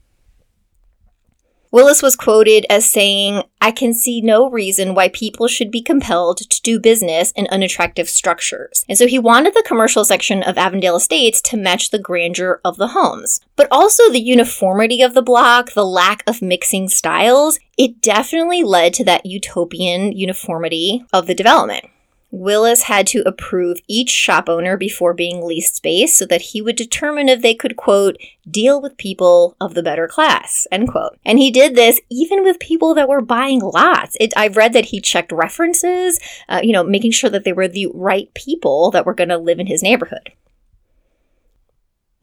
Willis 1.74 2.04
was 2.04 2.16
quoted 2.16 2.68
as 2.70 2.88
saying, 2.88 3.42
I 3.60 3.72
can 3.72 3.96
see 3.96 4.22
no 4.22 4.48
reason 4.48 4.94
why 4.94 5.08
people 5.10 5.48
should 5.48 5.72
be 5.72 5.82
compelled 5.82 6.38
to 6.38 6.62
do 6.62 6.80
business 6.80 7.32
in 7.32 7.48
unattractive 7.48 8.08
structures. 8.08 8.86
And 8.88 8.96
so 8.96 9.08
he 9.08 9.18
wanted 9.18 9.56
the 9.56 9.64
commercial 9.66 10.06
section 10.06 10.44
of 10.44 10.56
Avondale 10.56 10.98
Estates 10.98 11.42
to 11.42 11.58
match 11.58 11.90
the 11.90 11.98
grandeur 11.98 12.62
of 12.64 12.78
the 12.78 12.90
homes. 12.90 13.42
But 13.56 13.70
also 13.72 14.12
the 14.12 14.22
uniformity 14.22 15.02
of 15.02 15.16
the 15.16 15.24
block, 15.24 15.72
the 15.72 15.84
lack 15.84 16.22
of 16.28 16.44
mixing 16.44 16.90
styles, 16.90 17.58
it 17.76 18.02
definitely 18.02 18.62
led 18.62 18.94
to 18.94 19.04
that 19.06 19.26
utopian 19.26 20.12
uniformity 20.12 21.04
of 21.12 21.26
the 21.26 21.34
development. 21.34 21.86
Willis 22.34 22.82
had 22.84 23.06
to 23.06 23.22
approve 23.28 23.78
each 23.88 24.10
shop 24.10 24.50
owner 24.50 24.76
before 24.76 25.14
being 25.14 25.46
leased 25.46 25.76
space 25.76 26.18
so 26.18 26.26
that 26.26 26.42
he 26.42 26.64
would 26.64 26.76
determine 26.76 27.30
if 27.30 27.44
they 27.44 27.54
could, 27.54 27.76
quote, 27.76 28.18
deal 28.50 28.82
with 28.82 28.98
people 28.98 29.56
of 29.62 29.76
the 29.76 29.84
better 29.84 30.08
class, 30.08 30.66
end 30.72 30.90
quote. 30.90 31.16
And 31.24 31.38
he 31.38 31.52
did 31.52 31.76
this 31.76 32.02
even 32.10 32.44
with 32.44 32.60
people 32.60 32.96
that 32.96 33.08
were 33.08 33.22
buying 33.22 33.60
lots. 33.60 34.18
It, 34.20 34.34
I've 34.36 34.58
read 34.58 34.74
that 34.74 34.86
he 34.86 35.00
checked 35.00 35.32
references, 35.32 36.20
uh, 36.50 36.62
you 36.64 36.74
know, 36.74 36.84
making 36.84 37.12
sure 37.12 37.30
that 37.30 37.44
they 37.44 37.54
were 37.54 37.68
the 37.68 37.88
right 37.94 38.34
people 38.34 38.90
that 38.92 39.06
were 39.06 39.14
going 39.14 39.30
to 39.30 39.38
live 39.38 39.60
in 39.60 39.68
his 39.68 39.84
neighborhood. 39.84 40.32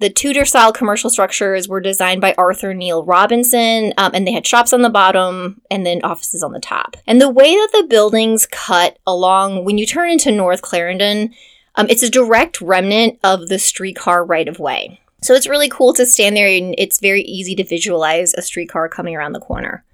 The 0.01 0.09
Tudor 0.09 0.47
style 0.47 0.73
commercial 0.73 1.11
structures 1.11 1.69
were 1.69 1.81
designed 1.81 2.23
by 2.23 2.35
Arthur 2.39 2.73
Neil 2.73 3.05
Robinson, 3.05 3.93
um, 3.99 4.13
and 4.15 4.27
they 4.27 4.33
had 4.33 4.47
shops 4.47 4.73
on 4.73 4.81
the 4.81 4.89
bottom 4.89 5.61
and 5.71 5.85
then 5.85 6.01
offices 6.03 6.43
on 6.43 6.53
the 6.53 6.59
top. 6.59 6.97
And 7.07 7.21
the 7.21 7.29
way 7.29 7.55
that 7.55 7.69
the 7.73 7.87
buildings 7.87 8.47
cut 8.47 8.99
along 9.07 9.67
when 9.67 9.77
you 9.77 9.85
turn 9.85 10.11
into 10.11 10.33
North 10.33 10.63
Clarendon, 10.63 11.35
um, 11.75 11.87
it's 11.91 12.03
a 12.03 12.09
direct 12.09 12.63
remnant 12.63 13.19
of 13.23 13.49
the 13.49 13.59
streetcar 13.59 14.25
right 14.25 14.49
of 14.49 14.59
way. 14.59 14.99
So 15.21 15.35
it's 15.35 15.47
really 15.47 15.69
cool 15.69 15.93
to 15.93 16.07
stand 16.07 16.35
there 16.35 16.49
and 16.49 16.75
it's 16.79 16.99
very 16.99 17.21
easy 17.23 17.55
to 17.57 17.65
visualize 17.65 18.33
a 18.33 18.41
streetcar 18.41 18.89
coming 18.89 19.15
around 19.15 19.35
the 19.35 19.41
corner. 19.41 19.85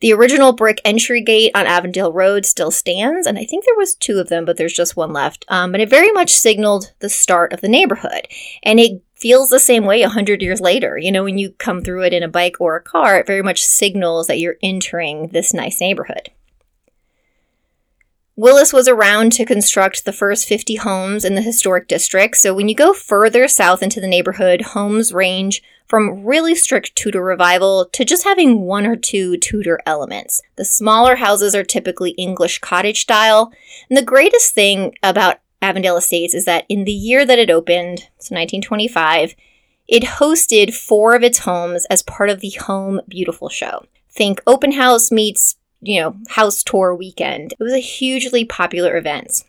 The 0.00 0.12
original 0.12 0.52
brick 0.52 0.80
entry 0.84 1.22
gate 1.22 1.52
on 1.54 1.66
Avondale 1.66 2.12
Road 2.12 2.44
still 2.44 2.70
stands, 2.70 3.26
and 3.26 3.38
I 3.38 3.44
think 3.44 3.64
there 3.64 3.76
was 3.76 3.94
two 3.94 4.18
of 4.18 4.28
them, 4.28 4.44
but 4.44 4.58
there's 4.58 4.74
just 4.74 4.96
one 4.96 5.12
left. 5.12 5.46
Um, 5.48 5.72
but 5.72 5.80
it 5.80 5.88
very 5.88 6.12
much 6.12 6.30
signaled 6.30 6.92
the 6.98 7.08
start 7.08 7.54
of 7.54 7.62
the 7.62 7.68
neighborhood, 7.68 8.28
and 8.62 8.78
it 8.78 9.02
feels 9.14 9.48
the 9.48 9.58
same 9.58 9.86
way 9.86 10.02
a 10.02 10.10
hundred 10.10 10.42
years 10.42 10.60
later. 10.60 10.98
You 10.98 11.10
know, 11.10 11.24
when 11.24 11.38
you 11.38 11.52
come 11.52 11.82
through 11.82 12.04
it 12.04 12.12
in 12.12 12.22
a 12.22 12.28
bike 12.28 12.56
or 12.60 12.76
a 12.76 12.82
car, 12.82 13.18
it 13.18 13.26
very 13.26 13.42
much 13.42 13.64
signals 13.64 14.26
that 14.26 14.38
you're 14.38 14.58
entering 14.62 15.28
this 15.28 15.54
nice 15.54 15.80
neighborhood. 15.80 16.30
Willis 18.38 18.74
was 18.74 18.86
around 18.86 19.32
to 19.32 19.46
construct 19.46 20.04
the 20.04 20.12
first 20.12 20.46
50 20.46 20.76
homes 20.76 21.24
in 21.24 21.36
the 21.36 21.40
historic 21.40 21.88
district. 21.88 22.36
So 22.36 22.52
when 22.52 22.68
you 22.68 22.74
go 22.74 22.92
further 22.92 23.48
south 23.48 23.82
into 23.82 23.98
the 23.98 24.06
neighborhood, 24.06 24.60
homes 24.60 25.10
range 25.10 25.62
from 25.86 26.24
really 26.24 26.54
strict 26.54 26.96
Tudor 26.96 27.22
revival 27.22 27.86
to 27.92 28.04
just 28.04 28.24
having 28.24 28.62
one 28.62 28.86
or 28.86 28.96
two 28.96 29.36
Tudor 29.36 29.80
elements. 29.86 30.42
The 30.56 30.64
smaller 30.64 31.16
houses 31.16 31.54
are 31.54 31.64
typically 31.64 32.10
English 32.12 32.58
cottage 32.58 33.02
style. 33.02 33.52
And 33.88 33.96
the 33.96 34.02
greatest 34.02 34.54
thing 34.54 34.94
about 35.02 35.40
Avondale 35.62 35.96
Estates 35.96 36.34
is 36.34 36.44
that 36.44 36.66
in 36.68 36.84
the 36.84 36.92
year 36.92 37.24
that 37.24 37.38
it 37.38 37.50
opened, 37.50 38.00
so 38.18 38.34
1925, 38.34 39.34
it 39.88 40.02
hosted 40.02 40.74
four 40.74 41.14
of 41.14 41.22
its 41.22 41.40
homes 41.40 41.86
as 41.86 42.02
part 42.02 42.30
of 42.30 42.40
the 42.40 42.50
Home 42.62 43.00
Beautiful 43.08 43.48
Show. 43.48 43.86
Think 44.10 44.42
open 44.46 44.72
house 44.72 45.12
meets, 45.12 45.56
you 45.80 46.00
know, 46.00 46.16
house 46.28 46.62
tour 46.62 46.94
weekend. 46.94 47.52
It 47.52 47.62
was 47.62 47.72
a 47.72 47.78
hugely 47.78 48.44
popular 48.44 48.96
event. 48.96 49.44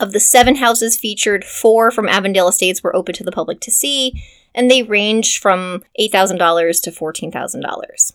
Of 0.00 0.12
the 0.12 0.20
seven 0.20 0.56
houses 0.56 0.98
featured, 0.98 1.44
four 1.44 1.90
from 1.90 2.08
Avondale 2.08 2.48
Estates 2.48 2.82
were 2.82 2.96
open 2.96 3.14
to 3.16 3.24
the 3.24 3.30
public 3.30 3.60
to 3.60 3.70
see, 3.70 4.20
and 4.54 4.70
they 4.70 4.82
ranged 4.82 5.42
from 5.42 5.84
$8,000 6.00 6.82
to 6.82 6.90
$14,000. 6.90 8.12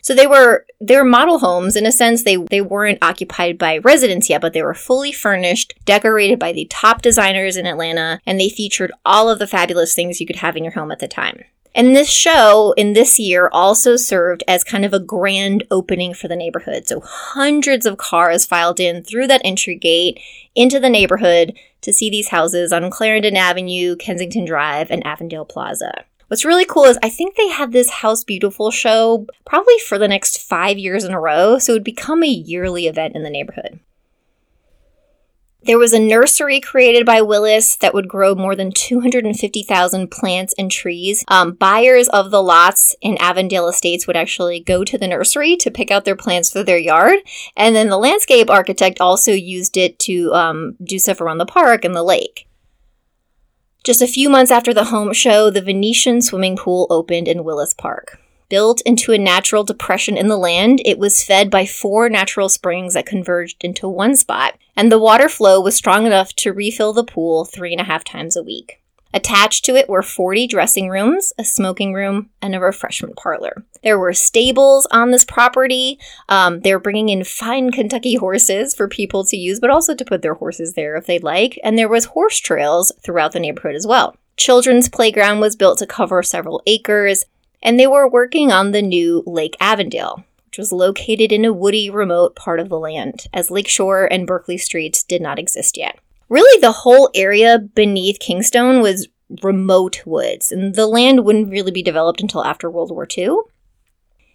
So 0.00 0.14
they 0.14 0.26
were 0.26 0.66
they 0.82 0.96
were 0.96 1.04
model 1.04 1.38
homes 1.38 1.76
in 1.76 1.86
a 1.86 1.92
sense 1.92 2.24
they 2.24 2.36
they 2.36 2.60
weren't 2.60 3.02
occupied 3.02 3.56
by 3.56 3.78
residents 3.78 4.28
yet, 4.28 4.42
but 4.42 4.52
they 4.52 4.62
were 4.62 4.74
fully 4.74 5.12
furnished, 5.12 5.72
decorated 5.86 6.38
by 6.38 6.52
the 6.52 6.66
top 6.66 7.00
designers 7.00 7.56
in 7.56 7.66
Atlanta, 7.66 8.20
and 8.26 8.38
they 8.38 8.50
featured 8.50 8.92
all 9.06 9.30
of 9.30 9.38
the 9.38 9.46
fabulous 9.46 9.94
things 9.94 10.20
you 10.20 10.26
could 10.26 10.36
have 10.36 10.58
in 10.58 10.64
your 10.64 10.74
home 10.74 10.92
at 10.92 10.98
the 10.98 11.08
time. 11.08 11.44
And 11.74 11.94
this 11.96 12.08
show 12.08 12.72
in 12.76 12.92
this 12.92 13.18
year 13.18 13.50
also 13.52 13.96
served 13.96 14.44
as 14.46 14.62
kind 14.62 14.84
of 14.84 14.92
a 14.92 15.00
grand 15.00 15.64
opening 15.70 16.14
for 16.14 16.28
the 16.28 16.36
neighborhood. 16.36 16.86
So 16.86 17.00
hundreds 17.00 17.84
of 17.84 17.98
cars 17.98 18.46
filed 18.46 18.78
in 18.78 19.02
through 19.02 19.26
that 19.26 19.40
entry 19.44 19.74
gate 19.74 20.20
into 20.54 20.78
the 20.78 20.88
neighborhood 20.88 21.58
to 21.80 21.92
see 21.92 22.08
these 22.08 22.28
houses 22.28 22.72
on 22.72 22.90
Clarendon 22.90 23.36
Avenue, 23.36 23.96
Kensington 23.96 24.44
Drive, 24.44 24.90
and 24.90 25.04
Avondale 25.04 25.44
Plaza. 25.44 26.04
What's 26.28 26.44
really 26.44 26.64
cool 26.64 26.84
is 26.84 26.98
I 27.02 27.10
think 27.10 27.36
they 27.36 27.48
had 27.48 27.72
this 27.72 27.90
House 27.90 28.24
Beautiful 28.24 28.70
show 28.70 29.26
probably 29.44 29.78
for 29.80 29.98
the 29.98 30.08
next 30.08 30.40
five 30.40 30.78
years 30.78 31.04
in 31.04 31.12
a 31.12 31.20
row, 31.20 31.58
so 31.58 31.72
it 31.72 31.76
would 31.76 31.84
become 31.84 32.22
a 32.22 32.28
yearly 32.28 32.86
event 32.86 33.14
in 33.14 33.24
the 33.24 33.30
neighborhood. 33.30 33.80
There 35.64 35.78
was 35.78 35.94
a 35.94 35.98
nursery 35.98 36.60
created 36.60 37.06
by 37.06 37.22
Willis 37.22 37.76
that 37.76 37.94
would 37.94 38.06
grow 38.06 38.34
more 38.34 38.54
than 38.54 38.70
250,000 38.70 40.10
plants 40.10 40.54
and 40.58 40.70
trees. 40.70 41.24
Um, 41.28 41.52
buyers 41.52 42.06
of 42.10 42.30
the 42.30 42.42
lots 42.42 42.94
in 43.00 43.16
Avondale 43.16 43.68
Estates 43.68 44.06
would 44.06 44.16
actually 44.16 44.60
go 44.60 44.84
to 44.84 44.98
the 44.98 45.08
nursery 45.08 45.56
to 45.56 45.70
pick 45.70 45.90
out 45.90 46.04
their 46.04 46.16
plants 46.16 46.52
for 46.52 46.62
their 46.62 46.76
yard. 46.76 47.20
And 47.56 47.74
then 47.74 47.88
the 47.88 47.96
landscape 47.96 48.50
architect 48.50 49.00
also 49.00 49.32
used 49.32 49.78
it 49.78 49.98
to 50.00 50.34
um, 50.34 50.76
do 50.84 50.98
stuff 50.98 51.22
around 51.22 51.38
the 51.38 51.46
park 51.46 51.82
and 51.82 51.96
the 51.96 52.02
lake. 52.02 52.46
Just 53.84 54.02
a 54.02 54.06
few 54.06 54.28
months 54.28 54.50
after 54.50 54.74
the 54.74 54.84
home 54.84 55.14
show, 55.14 55.48
the 55.48 55.62
Venetian 55.62 56.20
swimming 56.20 56.58
pool 56.58 56.86
opened 56.90 57.26
in 57.26 57.42
Willis 57.42 57.72
Park. 57.72 58.18
Built 58.50 58.82
into 58.82 59.12
a 59.12 59.18
natural 59.18 59.64
depression 59.64 60.18
in 60.18 60.28
the 60.28 60.36
land, 60.36 60.82
it 60.84 60.98
was 60.98 61.24
fed 61.24 61.50
by 61.50 61.64
four 61.64 62.10
natural 62.10 62.50
springs 62.50 62.92
that 62.92 63.06
converged 63.06 63.64
into 63.64 63.88
one 63.88 64.16
spot, 64.16 64.58
and 64.76 64.90
the 64.90 64.98
water 64.98 65.28
flow 65.28 65.60
was 65.60 65.74
strong 65.74 66.06
enough 66.06 66.34
to 66.36 66.52
refill 66.52 66.92
the 66.92 67.04
pool 67.04 67.44
three 67.44 67.72
and 67.72 67.80
a 67.80 67.84
half 67.84 68.04
times 68.04 68.36
a 68.36 68.42
week. 68.42 68.80
Attached 69.14 69.64
to 69.66 69.76
it 69.76 69.88
were 69.88 70.02
40 70.02 70.48
dressing 70.48 70.88
rooms, 70.88 71.32
a 71.38 71.44
smoking 71.44 71.92
room, 71.94 72.30
and 72.42 72.52
a 72.52 72.58
refreshment 72.58 73.14
parlor. 73.14 73.64
There 73.84 73.96
were 73.96 74.12
stables 74.12 74.86
on 74.90 75.12
this 75.12 75.24
property. 75.24 76.00
Um, 76.28 76.60
they 76.60 76.72
were 76.74 76.80
bringing 76.80 77.10
in 77.10 77.22
fine 77.22 77.70
Kentucky 77.70 78.16
horses 78.16 78.74
for 78.74 78.88
people 78.88 79.24
to 79.26 79.36
use, 79.36 79.60
but 79.60 79.70
also 79.70 79.94
to 79.94 80.04
put 80.04 80.22
their 80.22 80.34
horses 80.34 80.74
there 80.74 80.96
if 80.96 81.06
they'd 81.06 81.22
like. 81.22 81.60
And 81.62 81.78
there 81.78 81.88
was 81.88 82.06
horse 82.06 82.38
trails 82.38 82.90
throughout 83.04 83.30
the 83.30 83.38
neighborhood 83.38 83.76
as 83.76 83.86
well. 83.86 84.16
Children's 84.36 84.88
playground 84.88 85.38
was 85.38 85.54
built 85.54 85.78
to 85.78 85.86
cover 85.86 86.20
several 86.24 86.60
acres, 86.66 87.24
and 87.62 87.78
they 87.78 87.86
were 87.86 88.08
working 88.08 88.50
on 88.50 88.72
the 88.72 88.82
new 88.82 89.22
Lake 89.26 89.56
Avondale, 89.60 90.24
which 90.54 90.58
was 90.58 90.72
located 90.72 91.32
in 91.32 91.44
a 91.44 91.52
woody, 91.52 91.90
remote 91.90 92.36
part 92.36 92.60
of 92.60 92.68
the 92.68 92.78
land, 92.78 93.26
as 93.32 93.50
Lakeshore 93.50 94.06
and 94.06 94.24
Berkeley 94.24 94.56
Streets 94.56 95.02
did 95.02 95.20
not 95.20 95.36
exist 95.36 95.76
yet. 95.76 95.98
Really, 96.28 96.60
the 96.60 96.70
whole 96.70 97.10
area 97.12 97.58
beneath 97.58 98.20
Kingstone 98.20 98.80
was 98.80 99.08
remote 99.42 100.06
woods, 100.06 100.52
and 100.52 100.76
the 100.76 100.86
land 100.86 101.24
wouldn't 101.24 101.50
really 101.50 101.72
be 101.72 101.82
developed 101.82 102.20
until 102.20 102.44
after 102.44 102.70
World 102.70 102.92
War 102.92 103.04
II. 103.04 103.24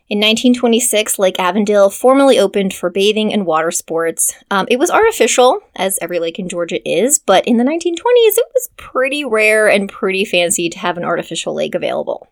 In 0.10 0.18
1926, 0.18 1.20
Lake 1.20 1.40
Avondale 1.40 1.90
formally 1.90 2.38
opened 2.38 2.74
for 2.74 2.90
bathing 2.90 3.32
and 3.32 3.46
water 3.46 3.72
sports. 3.72 4.36
Um, 4.52 4.68
it 4.70 4.78
was 4.78 4.92
artificial, 4.92 5.62
as 5.78 5.98
every 6.02 6.20
lake 6.20 6.38
in 6.38 6.50
Georgia 6.50 6.86
is, 6.86 7.18
but 7.18 7.48
in 7.48 7.56
the 7.56 7.64
1920s, 7.64 7.96
it 7.96 8.48
was 8.54 8.70
pretty 8.76 9.24
rare 9.24 9.70
and 9.70 9.88
pretty 9.88 10.26
fancy 10.26 10.70
to 10.70 10.80
have 10.80 10.98
an 10.98 11.06
artificial 11.06 11.54
lake 11.54 11.76
available. 11.76 12.28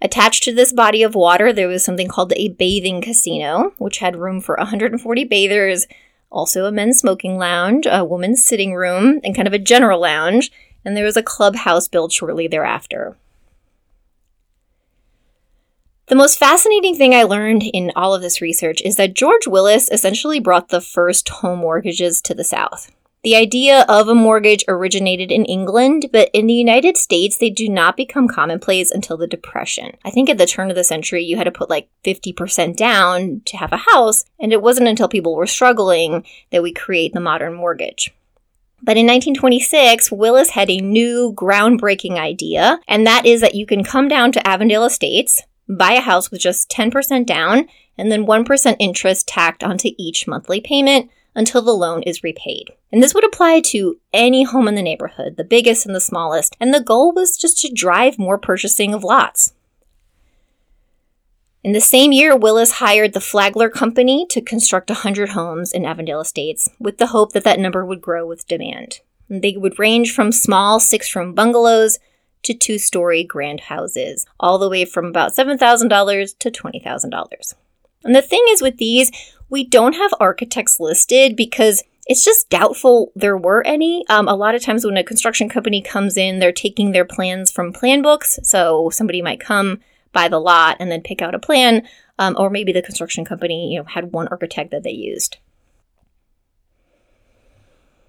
Attached 0.00 0.42
to 0.42 0.52
this 0.52 0.72
body 0.72 1.02
of 1.02 1.14
water, 1.14 1.52
there 1.52 1.68
was 1.68 1.84
something 1.84 2.08
called 2.08 2.32
a 2.36 2.50
bathing 2.50 3.00
casino, 3.00 3.72
which 3.78 3.98
had 3.98 4.16
room 4.16 4.40
for 4.40 4.56
140 4.56 5.24
bathers, 5.24 5.86
also 6.30 6.66
a 6.66 6.72
men's 6.72 6.98
smoking 6.98 7.38
lounge, 7.38 7.86
a 7.90 8.04
woman's 8.04 8.44
sitting 8.44 8.74
room, 8.74 9.20
and 9.24 9.34
kind 9.34 9.48
of 9.48 9.54
a 9.54 9.58
general 9.58 10.00
lounge, 10.00 10.52
and 10.84 10.96
there 10.96 11.04
was 11.04 11.16
a 11.16 11.22
clubhouse 11.22 11.88
built 11.88 12.12
shortly 12.12 12.46
thereafter. 12.46 13.16
The 16.08 16.14
most 16.14 16.38
fascinating 16.38 16.94
thing 16.94 17.14
I 17.14 17.24
learned 17.24 17.64
in 17.64 17.90
all 17.96 18.14
of 18.14 18.22
this 18.22 18.40
research 18.40 18.80
is 18.84 18.94
that 18.94 19.14
George 19.14 19.46
Willis 19.46 19.90
essentially 19.90 20.38
brought 20.38 20.68
the 20.68 20.80
first 20.80 21.28
home 21.28 21.60
mortgages 21.60 22.20
to 22.22 22.34
the 22.34 22.44
South. 22.44 22.92
The 23.26 23.34
idea 23.34 23.84
of 23.88 24.06
a 24.06 24.14
mortgage 24.14 24.64
originated 24.68 25.32
in 25.32 25.44
England, 25.46 26.10
but 26.12 26.30
in 26.32 26.46
the 26.46 26.54
United 26.54 26.96
States, 26.96 27.36
they 27.36 27.50
do 27.50 27.68
not 27.68 27.96
become 27.96 28.28
commonplace 28.28 28.92
until 28.92 29.16
the 29.16 29.26
Depression. 29.26 29.96
I 30.04 30.10
think 30.10 30.30
at 30.30 30.38
the 30.38 30.46
turn 30.46 30.70
of 30.70 30.76
the 30.76 30.84
century, 30.84 31.24
you 31.24 31.36
had 31.36 31.42
to 31.42 31.50
put 31.50 31.68
like 31.68 31.88
50% 32.04 32.76
down 32.76 33.42
to 33.46 33.56
have 33.56 33.72
a 33.72 33.78
house, 33.78 34.24
and 34.38 34.52
it 34.52 34.62
wasn't 34.62 34.86
until 34.86 35.08
people 35.08 35.34
were 35.34 35.48
struggling 35.48 36.24
that 36.52 36.62
we 36.62 36.72
create 36.72 37.14
the 37.14 37.20
modern 37.20 37.54
mortgage. 37.54 38.14
But 38.80 38.96
in 38.96 39.06
1926, 39.06 40.12
Willis 40.12 40.50
had 40.50 40.70
a 40.70 40.78
new 40.78 41.34
groundbreaking 41.36 42.16
idea, 42.20 42.78
and 42.86 43.04
that 43.08 43.26
is 43.26 43.40
that 43.40 43.56
you 43.56 43.66
can 43.66 43.82
come 43.82 44.06
down 44.06 44.30
to 44.30 44.46
Avondale 44.46 44.84
Estates, 44.84 45.42
buy 45.68 45.94
a 45.94 46.00
house 46.00 46.30
with 46.30 46.42
just 46.42 46.70
10% 46.70 47.26
down, 47.26 47.66
and 47.98 48.12
then 48.12 48.24
1% 48.24 48.76
interest 48.78 49.26
tacked 49.26 49.64
onto 49.64 49.90
each 49.98 50.28
monthly 50.28 50.60
payment 50.60 51.10
until 51.36 51.60
the 51.62 51.72
loan 51.72 52.02
is 52.02 52.24
repaid. 52.24 52.72
And 52.90 53.02
this 53.02 53.14
would 53.14 53.24
apply 53.24 53.60
to 53.66 54.00
any 54.12 54.42
home 54.42 54.66
in 54.66 54.74
the 54.74 54.82
neighborhood, 54.82 55.36
the 55.36 55.44
biggest 55.44 55.86
and 55.86 55.94
the 55.94 56.00
smallest, 56.00 56.56
and 56.58 56.74
the 56.74 56.80
goal 56.80 57.12
was 57.12 57.36
just 57.36 57.58
to 57.60 57.72
drive 57.72 58.18
more 58.18 58.38
purchasing 58.38 58.94
of 58.94 59.04
lots. 59.04 59.52
In 61.62 61.72
the 61.72 61.80
same 61.80 62.12
year, 62.12 62.34
Willis 62.34 62.72
hired 62.72 63.12
the 63.12 63.20
Flagler 63.20 63.68
Company 63.68 64.24
to 64.30 64.40
construct 64.40 64.88
100 64.88 65.30
homes 65.30 65.72
in 65.72 65.84
Avondale 65.84 66.20
Estates, 66.20 66.70
with 66.80 66.98
the 66.98 67.08
hope 67.08 67.32
that 67.32 67.44
that 67.44 67.58
number 67.58 67.84
would 67.84 68.00
grow 68.00 68.26
with 68.26 68.48
demand. 68.48 69.00
And 69.28 69.42
they 69.42 69.56
would 69.56 69.78
range 69.78 70.14
from 70.14 70.32
small 70.32 70.80
six 70.80 71.14
room 71.14 71.34
bungalows 71.34 71.98
to 72.44 72.54
two 72.54 72.78
story 72.78 73.24
grand 73.24 73.60
houses, 73.62 74.26
all 74.40 74.58
the 74.58 74.70
way 74.70 74.84
from 74.84 75.06
about 75.06 75.34
$7,000 75.34 76.38
to 76.38 76.50
$20,000. 76.50 77.54
And 78.04 78.14
the 78.14 78.22
thing 78.22 78.44
is 78.50 78.62
with 78.62 78.76
these, 78.76 79.10
we 79.48 79.64
don't 79.64 79.94
have 79.94 80.12
architects 80.20 80.80
listed 80.80 81.36
because 81.36 81.82
it's 82.06 82.24
just 82.24 82.48
doubtful 82.48 83.12
there 83.16 83.36
were 83.36 83.66
any. 83.66 84.04
Um, 84.08 84.28
a 84.28 84.34
lot 84.34 84.54
of 84.54 84.62
times 84.62 84.84
when 84.84 84.96
a 84.96 85.04
construction 85.04 85.48
company 85.48 85.82
comes 85.82 86.16
in, 86.16 86.38
they're 86.38 86.52
taking 86.52 86.92
their 86.92 87.04
plans 87.04 87.50
from 87.50 87.72
plan 87.72 88.02
books. 88.02 88.38
So 88.42 88.90
somebody 88.90 89.22
might 89.22 89.40
come 89.40 89.80
buy 90.12 90.28
the 90.28 90.38
lot 90.38 90.76
and 90.80 90.90
then 90.90 91.02
pick 91.02 91.20
out 91.20 91.34
a 91.34 91.38
plan, 91.38 91.86
um, 92.18 92.36
or 92.38 92.48
maybe 92.48 92.72
the 92.72 92.82
construction 92.82 93.24
company 93.24 93.72
you 93.72 93.78
know 93.78 93.84
had 93.84 94.12
one 94.12 94.28
architect 94.28 94.70
that 94.70 94.82
they 94.82 94.92
used. 94.92 95.38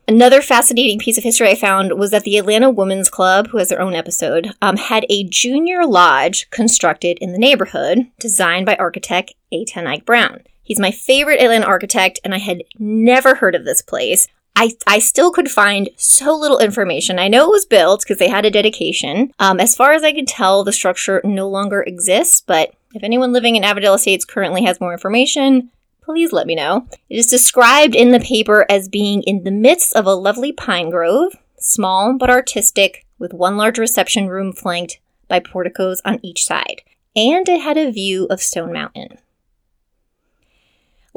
Another 0.09 0.41
fascinating 0.41 0.99
piece 0.99 1.17
of 1.17 1.25
history 1.25 1.49
I 1.49 1.55
found 1.55 1.99
was 1.99 2.11
that 2.11 2.23
the 2.23 2.37
Atlanta 2.37 2.69
Women's 2.69 3.09
Club, 3.09 3.47
who 3.47 3.57
has 3.57 3.67
their 3.67 3.81
own 3.81 3.93
episode, 3.93 4.53
um, 4.61 4.77
had 4.77 5.05
a 5.09 5.25
junior 5.25 5.85
lodge 5.85 6.49
constructed 6.49 7.17
in 7.19 7.33
the 7.33 7.37
neighborhood, 7.37 8.07
designed 8.17 8.65
by 8.65 8.77
architect 8.77 9.33
A. 9.51 9.65
Ten 9.65 9.85
Eyck 9.85 10.05
Brown. 10.05 10.43
He's 10.67 10.81
my 10.81 10.91
favorite 10.91 11.39
Atlanta 11.39 11.65
architect, 11.65 12.19
and 12.25 12.35
I 12.35 12.39
had 12.39 12.61
never 12.77 13.35
heard 13.35 13.55
of 13.55 13.63
this 13.63 13.81
place. 13.81 14.27
I, 14.53 14.71
I 14.85 14.99
still 14.99 15.31
could 15.31 15.49
find 15.49 15.89
so 15.95 16.35
little 16.35 16.59
information. 16.59 17.19
I 17.19 17.29
know 17.29 17.45
it 17.45 17.51
was 17.51 17.65
built 17.65 18.01
because 18.01 18.17
they 18.17 18.27
had 18.27 18.43
a 18.43 18.51
dedication. 18.51 19.31
Um, 19.39 19.61
as 19.61 19.77
far 19.77 19.93
as 19.93 20.03
I 20.03 20.11
could 20.11 20.27
tell, 20.27 20.65
the 20.65 20.73
structure 20.73 21.21
no 21.23 21.47
longer 21.47 21.83
exists, 21.83 22.41
but 22.41 22.73
if 22.93 23.01
anyone 23.01 23.31
living 23.31 23.55
in 23.55 23.63
Avondale 23.63 23.93
Estates 23.93 24.25
currently 24.25 24.65
has 24.65 24.81
more 24.81 24.91
information, 24.91 25.71
please 26.01 26.33
let 26.33 26.47
me 26.47 26.53
know. 26.53 26.85
It 27.09 27.15
is 27.15 27.27
described 27.27 27.95
in 27.95 28.11
the 28.11 28.19
paper 28.19 28.65
as 28.69 28.89
being 28.89 29.23
in 29.23 29.45
the 29.45 29.51
midst 29.51 29.95
of 29.95 30.05
a 30.05 30.15
lovely 30.15 30.51
pine 30.51 30.89
grove, 30.89 31.37
small 31.57 32.17
but 32.17 32.29
artistic, 32.29 33.05
with 33.17 33.33
one 33.33 33.55
large 33.55 33.79
reception 33.79 34.27
room 34.27 34.51
flanked 34.51 34.99
by 35.29 35.39
porticos 35.39 36.01
on 36.03 36.19
each 36.23 36.43
side. 36.43 36.81
And 37.15 37.47
it 37.47 37.61
had 37.61 37.77
a 37.77 37.89
view 37.89 38.27
of 38.29 38.41
Stone 38.41 38.73
Mountain. 38.73 39.17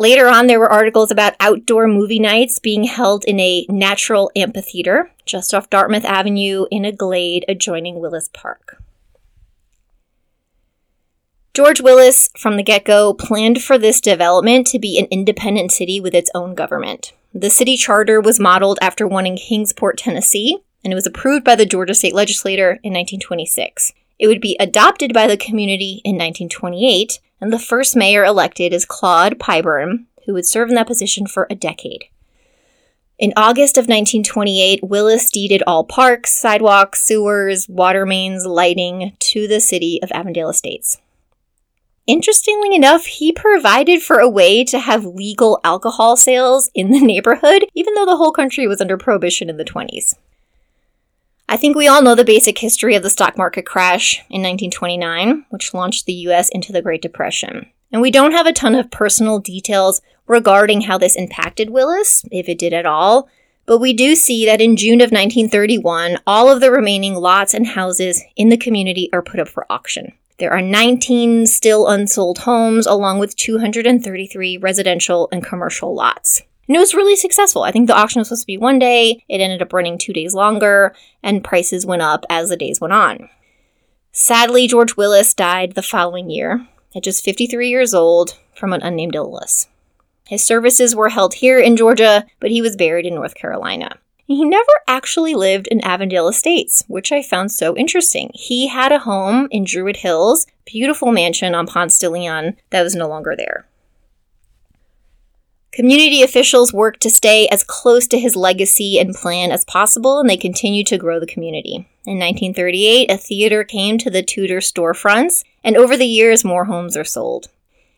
Later 0.00 0.28
on, 0.28 0.46
there 0.46 0.58
were 0.58 0.72
articles 0.72 1.10
about 1.10 1.36
outdoor 1.40 1.86
movie 1.86 2.18
nights 2.18 2.58
being 2.58 2.84
held 2.84 3.22
in 3.26 3.38
a 3.38 3.66
natural 3.68 4.30
amphitheater 4.34 5.10
just 5.26 5.52
off 5.52 5.68
Dartmouth 5.68 6.06
Avenue 6.06 6.64
in 6.70 6.86
a 6.86 6.90
glade 6.90 7.44
adjoining 7.46 8.00
Willis 8.00 8.30
Park. 8.32 8.82
George 11.52 11.82
Willis, 11.82 12.30
from 12.38 12.56
the 12.56 12.62
get 12.62 12.86
go, 12.86 13.12
planned 13.12 13.62
for 13.62 13.76
this 13.76 14.00
development 14.00 14.66
to 14.68 14.78
be 14.78 14.98
an 14.98 15.04
independent 15.10 15.70
city 15.70 16.00
with 16.00 16.14
its 16.14 16.30
own 16.34 16.54
government. 16.54 17.12
The 17.34 17.50
city 17.50 17.76
charter 17.76 18.22
was 18.22 18.40
modeled 18.40 18.78
after 18.80 19.06
one 19.06 19.26
in 19.26 19.36
Kingsport, 19.36 19.98
Tennessee, 19.98 20.56
and 20.82 20.94
it 20.94 20.96
was 20.96 21.06
approved 21.06 21.44
by 21.44 21.56
the 21.56 21.66
Georgia 21.66 21.94
state 21.94 22.14
legislature 22.14 22.78
in 22.82 22.94
1926. 22.94 23.92
It 24.18 24.28
would 24.28 24.40
be 24.40 24.56
adopted 24.58 25.12
by 25.12 25.26
the 25.26 25.36
community 25.36 26.00
in 26.06 26.14
1928 26.14 27.20
and 27.40 27.52
the 27.52 27.58
first 27.58 27.96
mayor 27.96 28.24
elected 28.24 28.72
is 28.72 28.84
Claude 28.84 29.38
Pyburn, 29.38 30.06
who 30.26 30.34
would 30.34 30.46
serve 30.46 30.68
in 30.68 30.74
that 30.74 30.86
position 30.86 31.26
for 31.26 31.46
a 31.48 31.54
decade. 31.54 32.04
In 33.18 33.34
August 33.36 33.76
of 33.76 33.82
1928, 33.82 34.82
Willis 34.82 35.30
deeded 35.30 35.62
all 35.66 35.84
parks, 35.84 36.34
sidewalks, 36.34 37.02
sewers, 37.02 37.68
water 37.68 38.06
mains, 38.06 38.46
lighting 38.46 39.14
to 39.18 39.46
the 39.46 39.60
city 39.60 40.00
of 40.02 40.10
Avondale 40.12 40.48
Estates. 40.48 40.98
Interestingly 42.06 42.74
enough, 42.74 43.04
he 43.04 43.30
provided 43.30 44.02
for 44.02 44.18
a 44.18 44.28
way 44.28 44.64
to 44.64 44.78
have 44.78 45.04
legal 45.04 45.60
alcohol 45.62 46.16
sales 46.16 46.70
in 46.74 46.90
the 46.90 47.00
neighborhood, 47.00 47.66
even 47.74 47.94
though 47.94 48.06
the 48.06 48.16
whole 48.16 48.32
country 48.32 48.66
was 48.66 48.80
under 48.80 48.96
prohibition 48.96 49.50
in 49.50 49.58
the 49.58 49.64
20s. 49.64 50.14
I 51.50 51.56
think 51.56 51.76
we 51.76 51.88
all 51.88 52.00
know 52.00 52.14
the 52.14 52.24
basic 52.24 52.58
history 52.58 52.94
of 52.94 53.02
the 53.02 53.10
stock 53.10 53.36
market 53.36 53.66
crash 53.66 54.20
in 54.30 54.40
1929, 54.40 55.46
which 55.50 55.74
launched 55.74 56.06
the 56.06 56.12
US 56.12 56.48
into 56.48 56.70
the 56.72 56.80
Great 56.80 57.02
Depression. 57.02 57.66
And 57.90 58.00
we 58.00 58.12
don't 58.12 58.30
have 58.30 58.46
a 58.46 58.52
ton 58.52 58.76
of 58.76 58.92
personal 58.92 59.40
details 59.40 60.00
regarding 60.28 60.82
how 60.82 60.96
this 60.96 61.16
impacted 61.16 61.70
Willis, 61.70 62.24
if 62.30 62.48
it 62.48 62.56
did 62.56 62.72
at 62.72 62.86
all, 62.86 63.28
but 63.66 63.78
we 63.78 63.92
do 63.92 64.14
see 64.14 64.46
that 64.46 64.60
in 64.60 64.76
June 64.76 65.00
of 65.00 65.10
1931, 65.10 66.18
all 66.24 66.48
of 66.48 66.60
the 66.60 66.70
remaining 66.70 67.16
lots 67.16 67.52
and 67.52 67.66
houses 67.66 68.22
in 68.36 68.48
the 68.48 68.56
community 68.56 69.10
are 69.12 69.20
put 69.20 69.40
up 69.40 69.48
for 69.48 69.66
auction. 69.70 70.12
There 70.38 70.52
are 70.52 70.62
19 70.62 71.48
still 71.48 71.88
unsold 71.88 72.38
homes, 72.38 72.86
along 72.86 73.18
with 73.18 73.34
233 73.34 74.56
residential 74.58 75.28
and 75.32 75.44
commercial 75.44 75.96
lots. 75.96 76.42
And 76.70 76.76
it 76.76 76.78
was 76.78 76.94
really 76.94 77.16
successful. 77.16 77.64
I 77.64 77.72
think 77.72 77.88
the 77.88 77.96
auction 77.96 78.20
was 78.20 78.28
supposed 78.28 78.42
to 78.42 78.46
be 78.46 78.56
one 78.56 78.78
day, 78.78 79.24
it 79.28 79.40
ended 79.40 79.60
up 79.60 79.72
running 79.72 79.98
two 79.98 80.12
days 80.12 80.34
longer, 80.34 80.94
and 81.20 81.42
prices 81.42 81.84
went 81.84 82.02
up 82.02 82.24
as 82.30 82.48
the 82.48 82.56
days 82.56 82.80
went 82.80 82.92
on. 82.92 83.28
Sadly, 84.12 84.68
George 84.68 84.96
Willis 84.96 85.34
died 85.34 85.72
the 85.72 85.82
following 85.82 86.30
year, 86.30 86.64
at 86.94 87.02
just 87.02 87.24
53 87.24 87.68
years 87.68 87.92
old, 87.92 88.38
from 88.54 88.72
an 88.72 88.82
unnamed 88.82 89.16
illness. 89.16 89.66
His 90.28 90.44
services 90.44 90.94
were 90.94 91.08
held 91.08 91.34
here 91.34 91.58
in 91.58 91.76
Georgia, 91.76 92.24
but 92.38 92.52
he 92.52 92.62
was 92.62 92.76
buried 92.76 93.04
in 93.04 93.16
North 93.16 93.34
Carolina. 93.34 93.98
He 94.28 94.44
never 94.44 94.70
actually 94.86 95.34
lived 95.34 95.66
in 95.72 95.80
Avondale 95.80 96.28
Estates, 96.28 96.84
which 96.86 97.10
I 97.10 97.20
found 97.20 97.50
so 97.50 97.76
interesting. 97.76 98.30
He 98.32 98.68
had 98.68 98.92
a 98.92 99.00
home 99.00 99.48
in 99.50 99.64
Druid 99.64 99.96
Hills, 99.96 100.46
beautiful 100.66 101.10
mansion 101.10 101.52
on 101.52 101.66
Ponce 101.66 101.98
de 101.98 102.08
Leon 102.08 102.58
that 102.70 102.84
was 102.84 102.94
no 102.94 103.08
longer 103.08 103.34
there. 103.36 103.66
Community 105.72 106.22
officials 106.22 106.72
worked 106.72 107.00
to 107.00 107.10
stay 107.10 107.46
as 107.48 107.62
close 107.62 108.08
to 108.08 108.18
his 108.18 108.34
legacy 108.34 108.98
and 108.98 109.14
plan 109.14 109.52
as 109.52 109.64
possible, 109.64 110.18
and 110.18 110.28
they 110.28 110.36
continue 110.36 110.82
to 110.84 110.98
grow 110.98 111.20
the 111.20 111.26
community. 111.26 111.88
In 112.06 112.18
1938, 112.18 113.08
a 113.08 113.16
theater 113.16 113.62
came 113.62 113.96
to 113.98 114.10
the 114.10 114.22
Tudor 114.22 114.58
storefronts, 114.58 115.44
and 115.62 115.76
over 115.76 115.96
the 115.96 116.06
years, 116.06 116.44
more 116.44 116.64
homes 116.64 116.96
are 116.96 117.04
sold. 117.04 117.46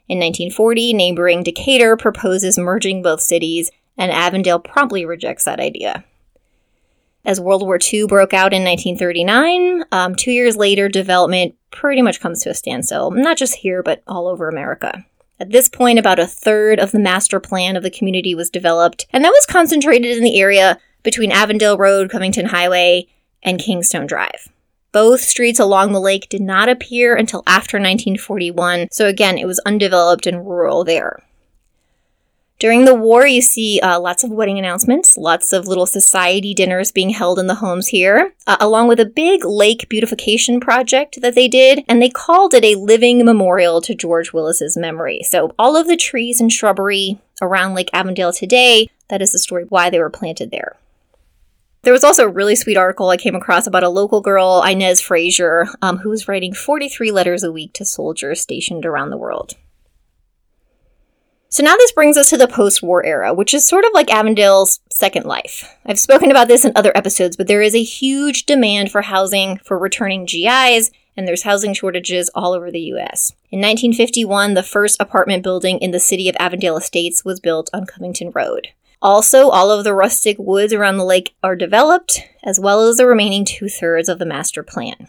In 0.07 0.19
1940, 0.19 0.93
neighboring 0.93 1.43
Decatur 1.43 1.97
proposes 1.97 2.59
merging 2.59 3.03
both 3.03 3.23
cities, 3.23 3.71
and 3.97 4.13
Avondale 4.13 4.59
promptly 4.59 5.07
rejects 5.07 5.45
that 5.45 5.61
idea. 5.61 6.05
As 7.25 7.41
World 7.41 7.63
War 7.63 7.79
II 7.81 8.07
broke 8.07 8.35
out 8.35 8.53
in 8.53 8.65
1939, 8.65 9.85
um, 9.93 10.15
two 10.15 10.33
years 10.33 10.57
later, 10.57 10.89
development 10.89 11.55
pretty 11.71 12.03
much 12.03 12.21
comes 12.21 12.43
to 12.43 12.51
a 12.51 12.55
standstill, 12.55 13.13
not 13.13 13.39
just 13.39 13.55
here, 13.55 13.83
but 13.83 14.03
all 14.07 14.27
over 14.27 14.49
America. 14.49 15.07
At 15.43 15.51
this 15.51 15.69
point, 15.69 15.99
about 15.99 16.21
a 16.21 16.27
third 16.29 16.79
of 16.79 16.93
the 16.93 17.01
master 17.01 17.41
plan 17.41 17.75
of 17.75 17.83
the 17.83 17.91
community 17.91 18.33
was 18.33 18.49
developed, 18.49 19.09
and 19.13 19.25
that 19.25 19.31
was 19.31 19.45
concentrated 19.45 20.17
in 20.17 20.23
the 20.23 20.41
area 20.41 20.79
between 21.03 21.33
Avondale 21.33 21.77
Road, 21.77 22.11
Covington 22.11 22.47
Highway, 22.47 23.09
and 23.43 23.59
Kingstone 23.59 24.07
Drive. 24.07 24.53
Both 24.93 25.21
streets 25.23 25.59
along 25.59 25.91
the 25.91 26.01
lake 26.01 26.29
did 26.29 26.43
not 26.43 26.69
appear 26.69 27.17
until 27.17 27.43
after 27.45 27.77
1941, 27.79 28.87
so 28.93 29.09
again, 29.09 29.37
it 29.37 29.49
was 29.49 29.59
undeveloped 29.67 30.29
and 30.29 30.47
rural 30.47 30.85
there. 30.85 31.25
During 32.63 32.85
the 32.85 32.95
war, 32.95 33.27
you 33.27 33.43
see 33.43 33.81
uh, 33.81 33.99
lots 33.99 34.23
of 34.23 34.31
wedding 34.31 34.57
announcements, 34.57 35.19
lots 35.19 35.53
of 35.53 35.67
little 35.67 35.85
society 35.85 36.55
dinners 36.55 36.93
being 36.93 37.11
held 37.11 37.41
in 37.41 37.49
the 37.49 37.57
homes 37.57 37.89
here, 37.89 38.35
uh, 38.47 38.57
along 38.61 38.87
with 38.87 39.01
a 39.01 39.05
big 39.05 39.45
lake 39.45 39.89
beautification 39.89 40.61
project 40.61 41.21
that 41.23 41.35
they 41.35 41.49
did, 41.49 41.85
and 41.89 42.01
they 42.01 42.09
called 42.09 42.55
it 42.55 42.65
a 42.65 42.77
living 42.77 43.25
memorial 43.25 43.81
to 43.81 43.97
George 43.97 44.33
Willis's 44.33 44.77
memory. 44.77 45.23
So 45.25 45.53
all 45.59 45.77
of 45.77 45.89
the 45.89 45.97
trees 45.97 46.41
and 46.41 46.53
shrubbery 46.53 47.19
around 47.41 47.75
Lake 47.75 47.91
Avondale 47.93 48.33
today, 48.33 48.89
that 49.09 49.21
is 49.21 49.33
the 49.33 49.41
story 49.41 49.65
why 49.69 49.91
they 49.91 49.99
were 49.99 50.09
planted 50.09 50.53
there. 50.53 50.77
There 51.83 51.93
was 51.93 52.05
also 52.05 52.27
a 52.27 52.33
really 52.33 52.55
sweet 52.55 52.77
article 52.77 53.09
I 53.09 53.17
came 53.17 53.35
across 53.35 53.67
about 53.67 53.83
a 53.83 53.89
local 53.89 54.21
girl, 54.21 54.63
Inez 54.63 55.01
Frazier, 55.01 55.67
um, 55.83 55.97
who 55.97 56.11
was 56.11 56.29
writing 56.29 56.55
43 56.55 57.11
letters 57.11 57.43
a 57.43 57.51
week 57.51 57.73
to 57.73 57.85
soldiers 57.85 58.41
stationed 58.41 58.87
around 58.87 59.11
the 59.11 59.17
world. 59.17 59.57
So 61.53 61.63
now 61.63 61.77
this 61.77 61.93
brings 61.93 62.17
us 62.17 62.31
to 62.31 62.39
the 62.39 62.49
post 62.49 62.83
war 62.83 63.05
era, 63.05 63.35
which 63.35 63.53
is 63.53 63.69
sort 63.69 63.85
of 63.85 63.91
like 63.93 64.11
Avondale's 64.11 64.81
second 64.91 65.27
life. 65.27 65.77
I've 65.85 65.99
spoken 65.99 66.31
about 66.31 66.49
this 66.49 66.65
in 66.65 66.73
other 66.75 66.93
episodes, 66.95 67.37
but 67.37 67.47
there 67.47 67.61
is 67.61 67.75
a 67.75 67.83
huge 67.83 68.47
demand 68.47 68.91
for 68.91 69.03
housing 69.03 69.59
for 69.59 69.79
returning 69.79 70.25
GIs, 70.25 70.91
and 71.15 71.29
there's 71.29 71.43
housing 71.43 71.75
shortages 71.75 72.31
all 72.35 72.55
over 72.55 72.71
the 72.71 72.81
US. 72.95 73.33
In 73.51 73.61
1951, 73.61 74.55
the 74.55 74.63
first 74.63 74.99
apartment 74.99 75.43
building 75.43 75.79
in 75.81 75.91
the 75.91 76.01
city 76.01 76.27
of 76.31 76.37
Avondale 76.41 76.79
Estates 76.79 77.23
was 77.23 77.39
built 77.39 77.69
on 77.75 77.85
Covington 77.85 78.31
Road. 78.31 78.69
Also, 79.03 79.51
all 79.51 79.71
of 79.71 79.85
the 79.85 79.93
rustic 79.93 80.39
woods 80.39 80.73
around 80.73 80.97
the 80.97 81.05
lake 81.05 81.35
are 81.43 81.55
developed, 81.55 82.23
as 82.43 82.59
well 82.59 82.81
as 82.89 82.97
the 82.97 83.05
remaining 83.05 83.45
two 83.45 83.69
thirds 83.69 84.09
of 84.09 84.19
the 84.19 84.25
master 84.25 84.63
plan. 84.63 85.09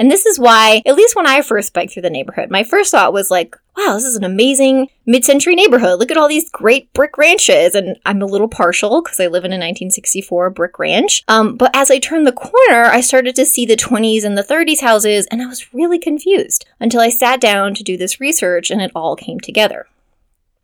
And 0.00 0.10
this 0.10 0.24
is 0.24 0.38
why, 0.38 0.80
at 0.86 0.96
least 0.96 1.14
when 1.14 1.26
I 1.26 1.42
first 1.42 1.74
biked 1.74 1.92
through 1.92 2.02
the 2.02 2.08
neighborhood, 2.08 2.50
my 2.50 2.64
first 2.64 2.90
thought 2.90 3.12
was 3.12 3.30
like, 3.30 3.54
wow, 3.76 3.92
this 3.92 4.04
is 4.04 4.16
an 4.16 4.24
amazing 4.24 4.88
mid 5.04 5.26
century 5.26 5.54
neighborhood. 5.54 5.98
Look 5.98 6.10
at 6.10 6.16
all 6.16 6.26
these 6.26 6.48
great 6.48 6.90
brick 6.94 7.18
ranches. 7.18 7.74
And 7.74 7.98
I'm 8.06 8.22
a 8.22 8.26
little 8.26 8.48
partial 8.48 9.02
because 9.02 9.20
I 9.20 9.26
live 9.26 9.44
in 9.44 9.52
a 9.52 9.60
1964 9.60 10.48
brick 10.50 10.78
ranch. 10.78 11.22
Um, 11.28 11.54
but 11.54 11.70
as 11.76 11.90
I 11.90 11.98
turned 11.98 12.26
the 12.26 12.32
corner, 12.32 12.84
I 12.84 13.02
started 13.02 13.36
to 13.36 13.44
see 13.44 13.66
the 13.66 13.76
20s 13.76 14.24
and 14.24 14.38
the 14.38 14.42
30s 14.42 14.80
houses, 14.80 15.26
and 15.26 15.42
I 15.42 15.46
was 15.46 15.74
really 15.74 15.98
confused 15.98 16.64
until 16.80 17.02
I 17.02 17.10
sat 17.10 17.38
down 17.38 17.74
to 17.74 17.84
do 17.84 17.98
this 17.98 18.20
research 18.20 18.70
and 18.70 18.80
it 18.80 18.92
all 18.94 19.16
came 19.16 19.38
together. 19.38 19.86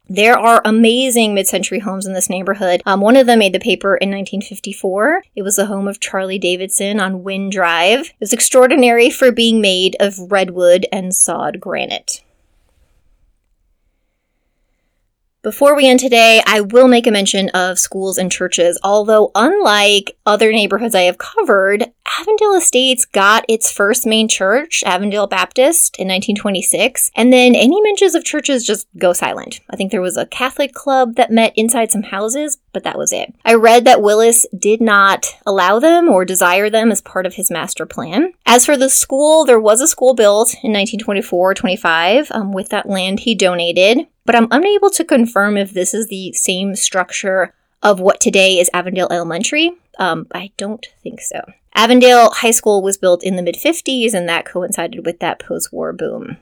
There 0.09 0.39
are 0.39 0.63
amazing 0.65 1.35
mid 1.35 1.49
century 1.49 1.81
homes 1.81 2.07
in 2.07 2.13
this 2.13 2.31
neighborhood. 2.31 2.81
Um, 2.87 3.01
one 3.01 3.17
of 3.17 3.27
them 3.27 3.41
made 3.41 3.53
the 3.53 3.59
paper 3.59 3.97
in 3.97 4.11
1954. 4.11 5.25
It 5.35 5.43
was 5.43 5.57
the 5.57 5.67
home 5.67 5.89
of 5.89 5.99
Charlie 5.99 6.39
Davidson 6.39 7.01
on 7.01 7.25
Wynn 7.25 7.51
Drive. 7.51 8.01
It 8.11 8.15
was 8.21 8.33
extraordinary 8.33 9.11
for 9.11 9.33
being 9.33 9.61
made 9.61 9.97
of 9.99 10.31
redwood 10.31 10.87
and 10.93 11.15
sawed 11.15 11.61
granite. 11.61 12.23
Before 15.47 15.77
we 15.77 15.89
end 15.89 16.01
today, 16.01 16.43
I 16.45 16.61
will 16.61 16.89
make 16.89 17.07
a 17.07 17.13
mention 17.13 17.51
of 17.51 17.79
schools 17.79 18.19
and 18.19 18.33
churches. 18.33 18.81
Although, 18.83 19.31
unlike 19.37 20.17
other 20.27 20.51
neighborhoods 20.51 20.93
I 20.93 21.03
have 21.03 21.19
covered, 21.19 21.87
Avondale 22.19 22.55
Estates 22.55 23.05
got 23.05 23.45
its 23.49 23.71
first 23.71 24.07
main 24.07 24.27
church, 24.27 24.83
Avondale 24.85 25.29
Baptist, 25.29 25.99
in 26.01 26.09
1926, 26.09 27.13
and 27.15 27.33
then 27.33 27.55
any 27.55 27.81
mentions 27.81 28.17
of 28.17 28.25
churches 28.25 28.67
just 28.67 28.89
go 28.99 29.13
silent. 29.13 29.61
I 29.71 29.77
think 29.77 29.93
there 29.93 30.03
was 30.03 30.17
a 30.17 30.27
Catholic 30.27 30.73
club 30.73 31.15
that 31.15 31.31
met 31.31 31.53
inside 31.55 31.93
some 31.93 32.03
houses, 32.03 32.59
but 32.77 32.85
that 32.85 32.99
was 32.99 33.11
it. 33.11 33.35
I 33.43 33.55
read 33.55 33.87
that 33.87 34.03
Willis 34.03 34.45
did 34.55 34.83
not 34.83 35.25
allow 35.47 35.79
them 35.79 36.11
or 36.11 36.27
desire 36.27 36.69
them 36.69 36.93
as 36.93 37.01
part 37.01 37.25
of 37.25 37.33
his 37.33 37.51
master 37.51 37.87
plan. 37.87 38.35
As 38.45 38.67
for 38.67 38.77
the 38.77 38.91
school, 38.91 39.47
there 39.47 39.59
was 39.59 39.81
a 39.81 39.89
school 39.89 40.13
built 40.13 40.53
in 40.63 40.75
1924 40.75 41.55
25 41.55 42.31
um, 42.33 42.53
with 42.53 42.69
that 42.69 42.87
land 42.87 43.21
he 43.21 43.35
donated 43.35 44.07
but 44.27 44.35
I'm 44.35 44.49
unable 44.51 44.91
to 44.91 45.05
confirm 45.05 45.57
if 45.57 45.73
this 45.73 45.95
is 45.95 46.09
the 46.09 46.33
same 46.33 46.75
structure 46.75 47.55
of 47.83 48.01
what 48.01 48.21
today 48.21 48.59
is 48.59 48.69
Avondale 48.75 49.09
Elementary. 49.11 49.71
Um, 49.99 50.27
I 50.35 50.51
don't 50.57 50.85
think 51.03 51.21
so. 51.21 51.41
Avondale 51.75 52.31
High 52.31 52.51
School 52.51 52.83
was 52.83 52.99
built 52.99 53.23
in 53.23 53.37
the 53.37 53.43
mid 53.43 53.55
50s, 53.55 54.13
and 54.13 54.29
that 54.29 54.45
coincided 54.45 55.07
with 55.07 55.21
that 55.21 55.39
post 55.39 55.73
war 55.73 55.93
boom. 55.93 56.39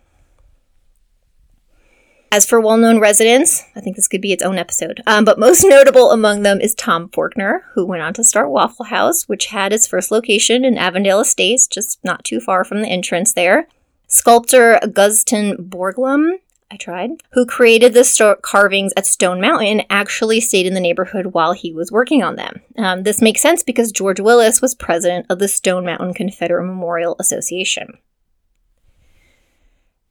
As 2.34 2.44
for 2.44 2.60
well 2.60 2.76
known 2.76 2.98
residents, 2.98 3.62
I 3.76 3.80
think 3.80 3.94
this 3.94 4.08
could 4.08 4.20
be 4.20 4.32
its 4.32 4.42
own 4.42 4.58
episode, 4.58 5.00
um, 5.06 5.24
but 5.24 5.38
most 5.38 5.62
notable 5.68 6.10
among 6.10 6.42
them 6.42 6.60
is 6.60 6.74
Tom 6.74 7.08
Forkner, 7.10 7.60
who 7.74 7.86
went 7.86 8.02
on 8.02 8.12
to 8.14 8.24
start 8.24 8.50
Waffle 8.50 8.86
House, 8.86 9.28
which 9.28 9.46
had 9.46 9.72
its 9.72 9.86
first 9.86 10.10
location 10.10 10.64
in 10.64 10.76
Avondale 10.76 11.20
Estates, 11.20 11.68
just 11.68 12.00
not 12.02 12.24
too 12.24 12.40
far 12.40 12.64
from 12.64 12.82
the 12.82 12.88
entrance 12.88 13.34
there. 13.34 13.68
Sculptor 14.08 14.80
Gutzon 14.82 15.68
Borglum 15.68 16.40
I 16.72 16.76
tried, 16.76 17.10
who 17.34 17.46
created 17.46 17.94
the 17.94 18.02
sto- 18.02 18.34
carvings 18.42 18.92
at 18.96 19.06
Stone 19.06 19.40
Mountain, 19.40 19.82
actually 19.88 20.40
stayed 20.40 20.66
in 20.66 20.74
the 20.74 20.80
neighborhood 20.80 21.26
while 21.26 21.52
he 21.52 21.72
was 21.72 21.92
working 21.92 22.24
on 22.24 22.34
them. 22.34 22.62
Um, 22.76 23.04
this 23.04 23.22
makes 23.22 23.42
sense 23.42 23.62
because 23.62 23.92
George 23.92 24.18
Willis 24.18 24.60
was 24.60 24.74
president 24.74 25.26
of 25.30 25.38
the 25.38 25.46
Stone 25.46 25.86
Mountain 25.86 26.14
Confederate 26.14 26.66
Memorial 26.66 27.14
Association. 27.20 27.96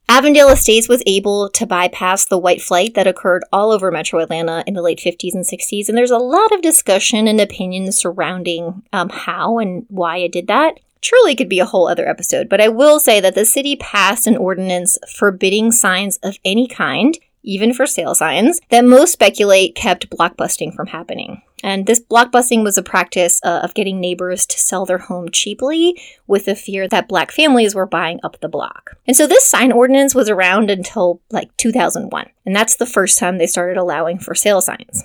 Avondale 0.08 0.50
Estates 0.50 0.88
was 0.88 1.02
able 1.06 1.48
to 1.50 1.66
bypass 1.66 2.26
the 2.26 2.38
white 2.38 2.60
flight 2.60 2.94
that 2.94 3.06
occurred 3.06 3.42
all 3.52 3.72
over 3.72 3.90
metro 3.90 4.20
Atlanta 4.20 4.62
in 4.66 4.74
the 4.74 4.82
late 4.82 5.00
50s 5.00 5.34
and 5.34 5.44
60s, 5.44 5.88
and 5.88 5.96
there's 5.96 6.10
a 6.10 6.18
lot 6.18 6.52
of 6.52 6.60
discussion 6.60 7.26
and 7.26 7.40
opinions 7.40 7.96
surrounding 7.96 8.82
um, 8.92 9.08
how 9.08 9.58
and 9.58 9.86
why 9.88 10.18
it 10.18 10.32
did 10.32 10.46
that. 10.48 10.78
Truly 11.00 11.34
could 11.34 11.48
be 11.48 11.58
a 11.58 11.66
whole 11.66 11.88
other 11.88 12.06
episode, 12.06 12.48
but 12.50 12.60
I 12.60 12.68
will 12.68 13.00
say 13.00 13.18
that 13.20 13.34
the 13.34 13.46
city 13.46 13.76
passed 13.76 14.26
an 14.26 14.36
ordinance 14.36 14.98
forbidding 15.08 15.72
signs 15.72 16.18
of 16.22 16.38
any 16.44 16.68
kind, 16.68 17.18
even 17.44 17.72
for 17.72 17.86
sale 17.86 18.14
signs, 18.14 18.60
that 18.70 18.84
most 18.84 19.12
speculate 19.12 19.76
kept 19.76 20.10
blockbusting 20.10 20.74
from 20.74 20.88
happening. 20.88 21.42
And 21.62 21.86
this 21.86 22.00
blockbusting 22.00 22.62
was 22.62 22.76
a 22.76 22.82
practice 22.82 23.40
uh, 23.42 23.60
of 23.62 23.72
getting 23.74 24.00
neighbors 24.00 24.44
to 24.46 24.58
sell 24.58 24.84
their 24.84 24.98
home 24.98 25.30
cheaply 25.30 25.98
with 26.26 26.44
the 26.44 26.54
fear 26.54 26.88
that 26.88 27.08
black 27.08 27.30
families 27.30 27.74
were 27.74 27.86
buying 27.86 28.20
up 28.22 28.40
the 28.40 28.48
block. 28.48 28.96
And 29.06 29.16
so 29.16 29.26
this 29.26 29.46
sign 29.46 29.72
ordinance 29.72 30.14
was 30.14 30.28
around 30.28 30.70
until 30.70 31.22
like 31.30 31.56
2001. 31.56 32.26
And 32.44 32.54
that's 32.54 32.76
the 32.76 32.84
first 32.84 33.18
time 33.18 33.38
they 33.38 33.46
started 33.46 33.78
allowing 33.78 34.18
for 34.18 34.34
sale 34.34 34.60
signs. 34.60 35.04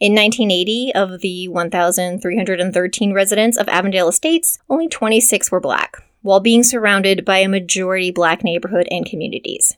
In 0.00 0.14
1980, 0.14 0.92
of 0.94 1.20
the 1.20 1.46
1,313 1.46 3.12
residents 3.12 3.56
of 3.56 3.68
Avondale 3.68 4.08
Estates, 4.08 4.58
only 4.68 4.88
26 4.88 5.52
were 5.52 5.60
black, 5.60 6.02
while 6.22 6.40
being 6.40 6.64
surrounded 6.64 7.24
by 7.24 7.38
a 7.38 7.48
majority 7.48 8.10
black 8.10 8.42
neighborhood 8.42 8.88
and 8.90 9.06
communities. 9.06 9.76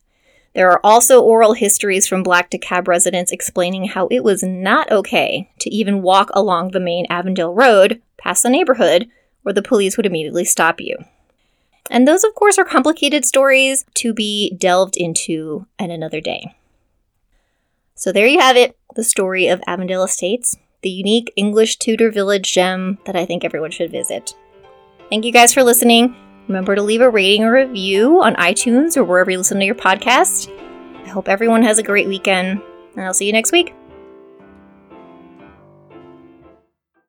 There 0.55 0.71
are 0.71 0.81
also 0.85 1.21
oral 1.21 1.55
histories 1.55 2.07
from 2.07 2.23
black 2.23 2.51
DeKalb 2.51 2.87
residents 2.87 3.33
explaining 3.33 3.89
how 3.89 4.07
it 4.09 4.23
was 4.23 4.43
not 4.43 4.91
okay 4.91 5.51
to 5.59 5.71
even 5.71 6.03
walk 6.03 6.31
along 6.33 6.71
the 6.71 6.81
main 6.81 7.07
Avondale 7.11 7.53
Road 7.53 8.01
past 8.19 8.45
the 8.45 8.51
neighborhood 8.51 9.09
where 9.43 9.53
the 9.53 9.63
police 9.63 9.97
would 9.97 10.07
immediately 10.07 10.45
stop 10.45 10.81
you. 10.81 10.97
And 11.91 12.09
those, 12.09 12.25
of 12.25 12.35
course, 12.35 12.57
are 12.57 12.65
complicated 12.65 13.25
stories 13.25 13.85
to 13.95 14.15
be 14.15 14.55
delved 14.57 14.97
into 14.97 15.67
at 15.79 15.91
another 15.91 16.21
day. 16.21 16.55
So 17.95 18.11
there 18.11 18.27
you 18.27 18.41
have 18.41 18.57
it 18.57 18.77
the 18.95 19.05
story 19.05 19.49
of 19.49 19.61
Avondale 19.67 20.05
Estates, 20.05 20.57
the 20.83 20.91
unique 20.91 21.33
English 21.37 21.77
Tudor 21.77 22.11
village 22.11 22.53
gem 22.53 22.99
that 23.07 23.17
I 23.17 23.27
think 23.27 23.45
everyone 23.45 23.73
should 23.73 23.91
visit. 23.91 24.35
Thank 25.11 25.25
you 25.25 25.33
guys 25.33 25.53
for 25.53 25.65
listening. 25.65 26.15
Remember 26.49 26.75
to 26.75 26.83
leave 26.83 27.01
a 27.01 27.09
rating 27.09 27.45
or 27.45 27.53
review 27.53 28.23
on 28.23 28.35
iTunes 28.37 28.97
or 28.97 29.05
wherever 29.05 29.31
you 29.31 29.39
listen 29.39 29.59
to 29.59 29.65
your 29.65 29.75
podcast. 29.75 30.51
I 31.05 31.09
hope 31.09 31.29
everyone 31.29 31.63
has 31.63 31.79
a 31.79 31.83
great 31.83 32.07
weekend, 32.07 32.61
and 32.97 33.05
I'll 33.05 33.15
see 33.15 33.27
you 33.27 33.33
next 33.33 33.53
week. 33.53 33.75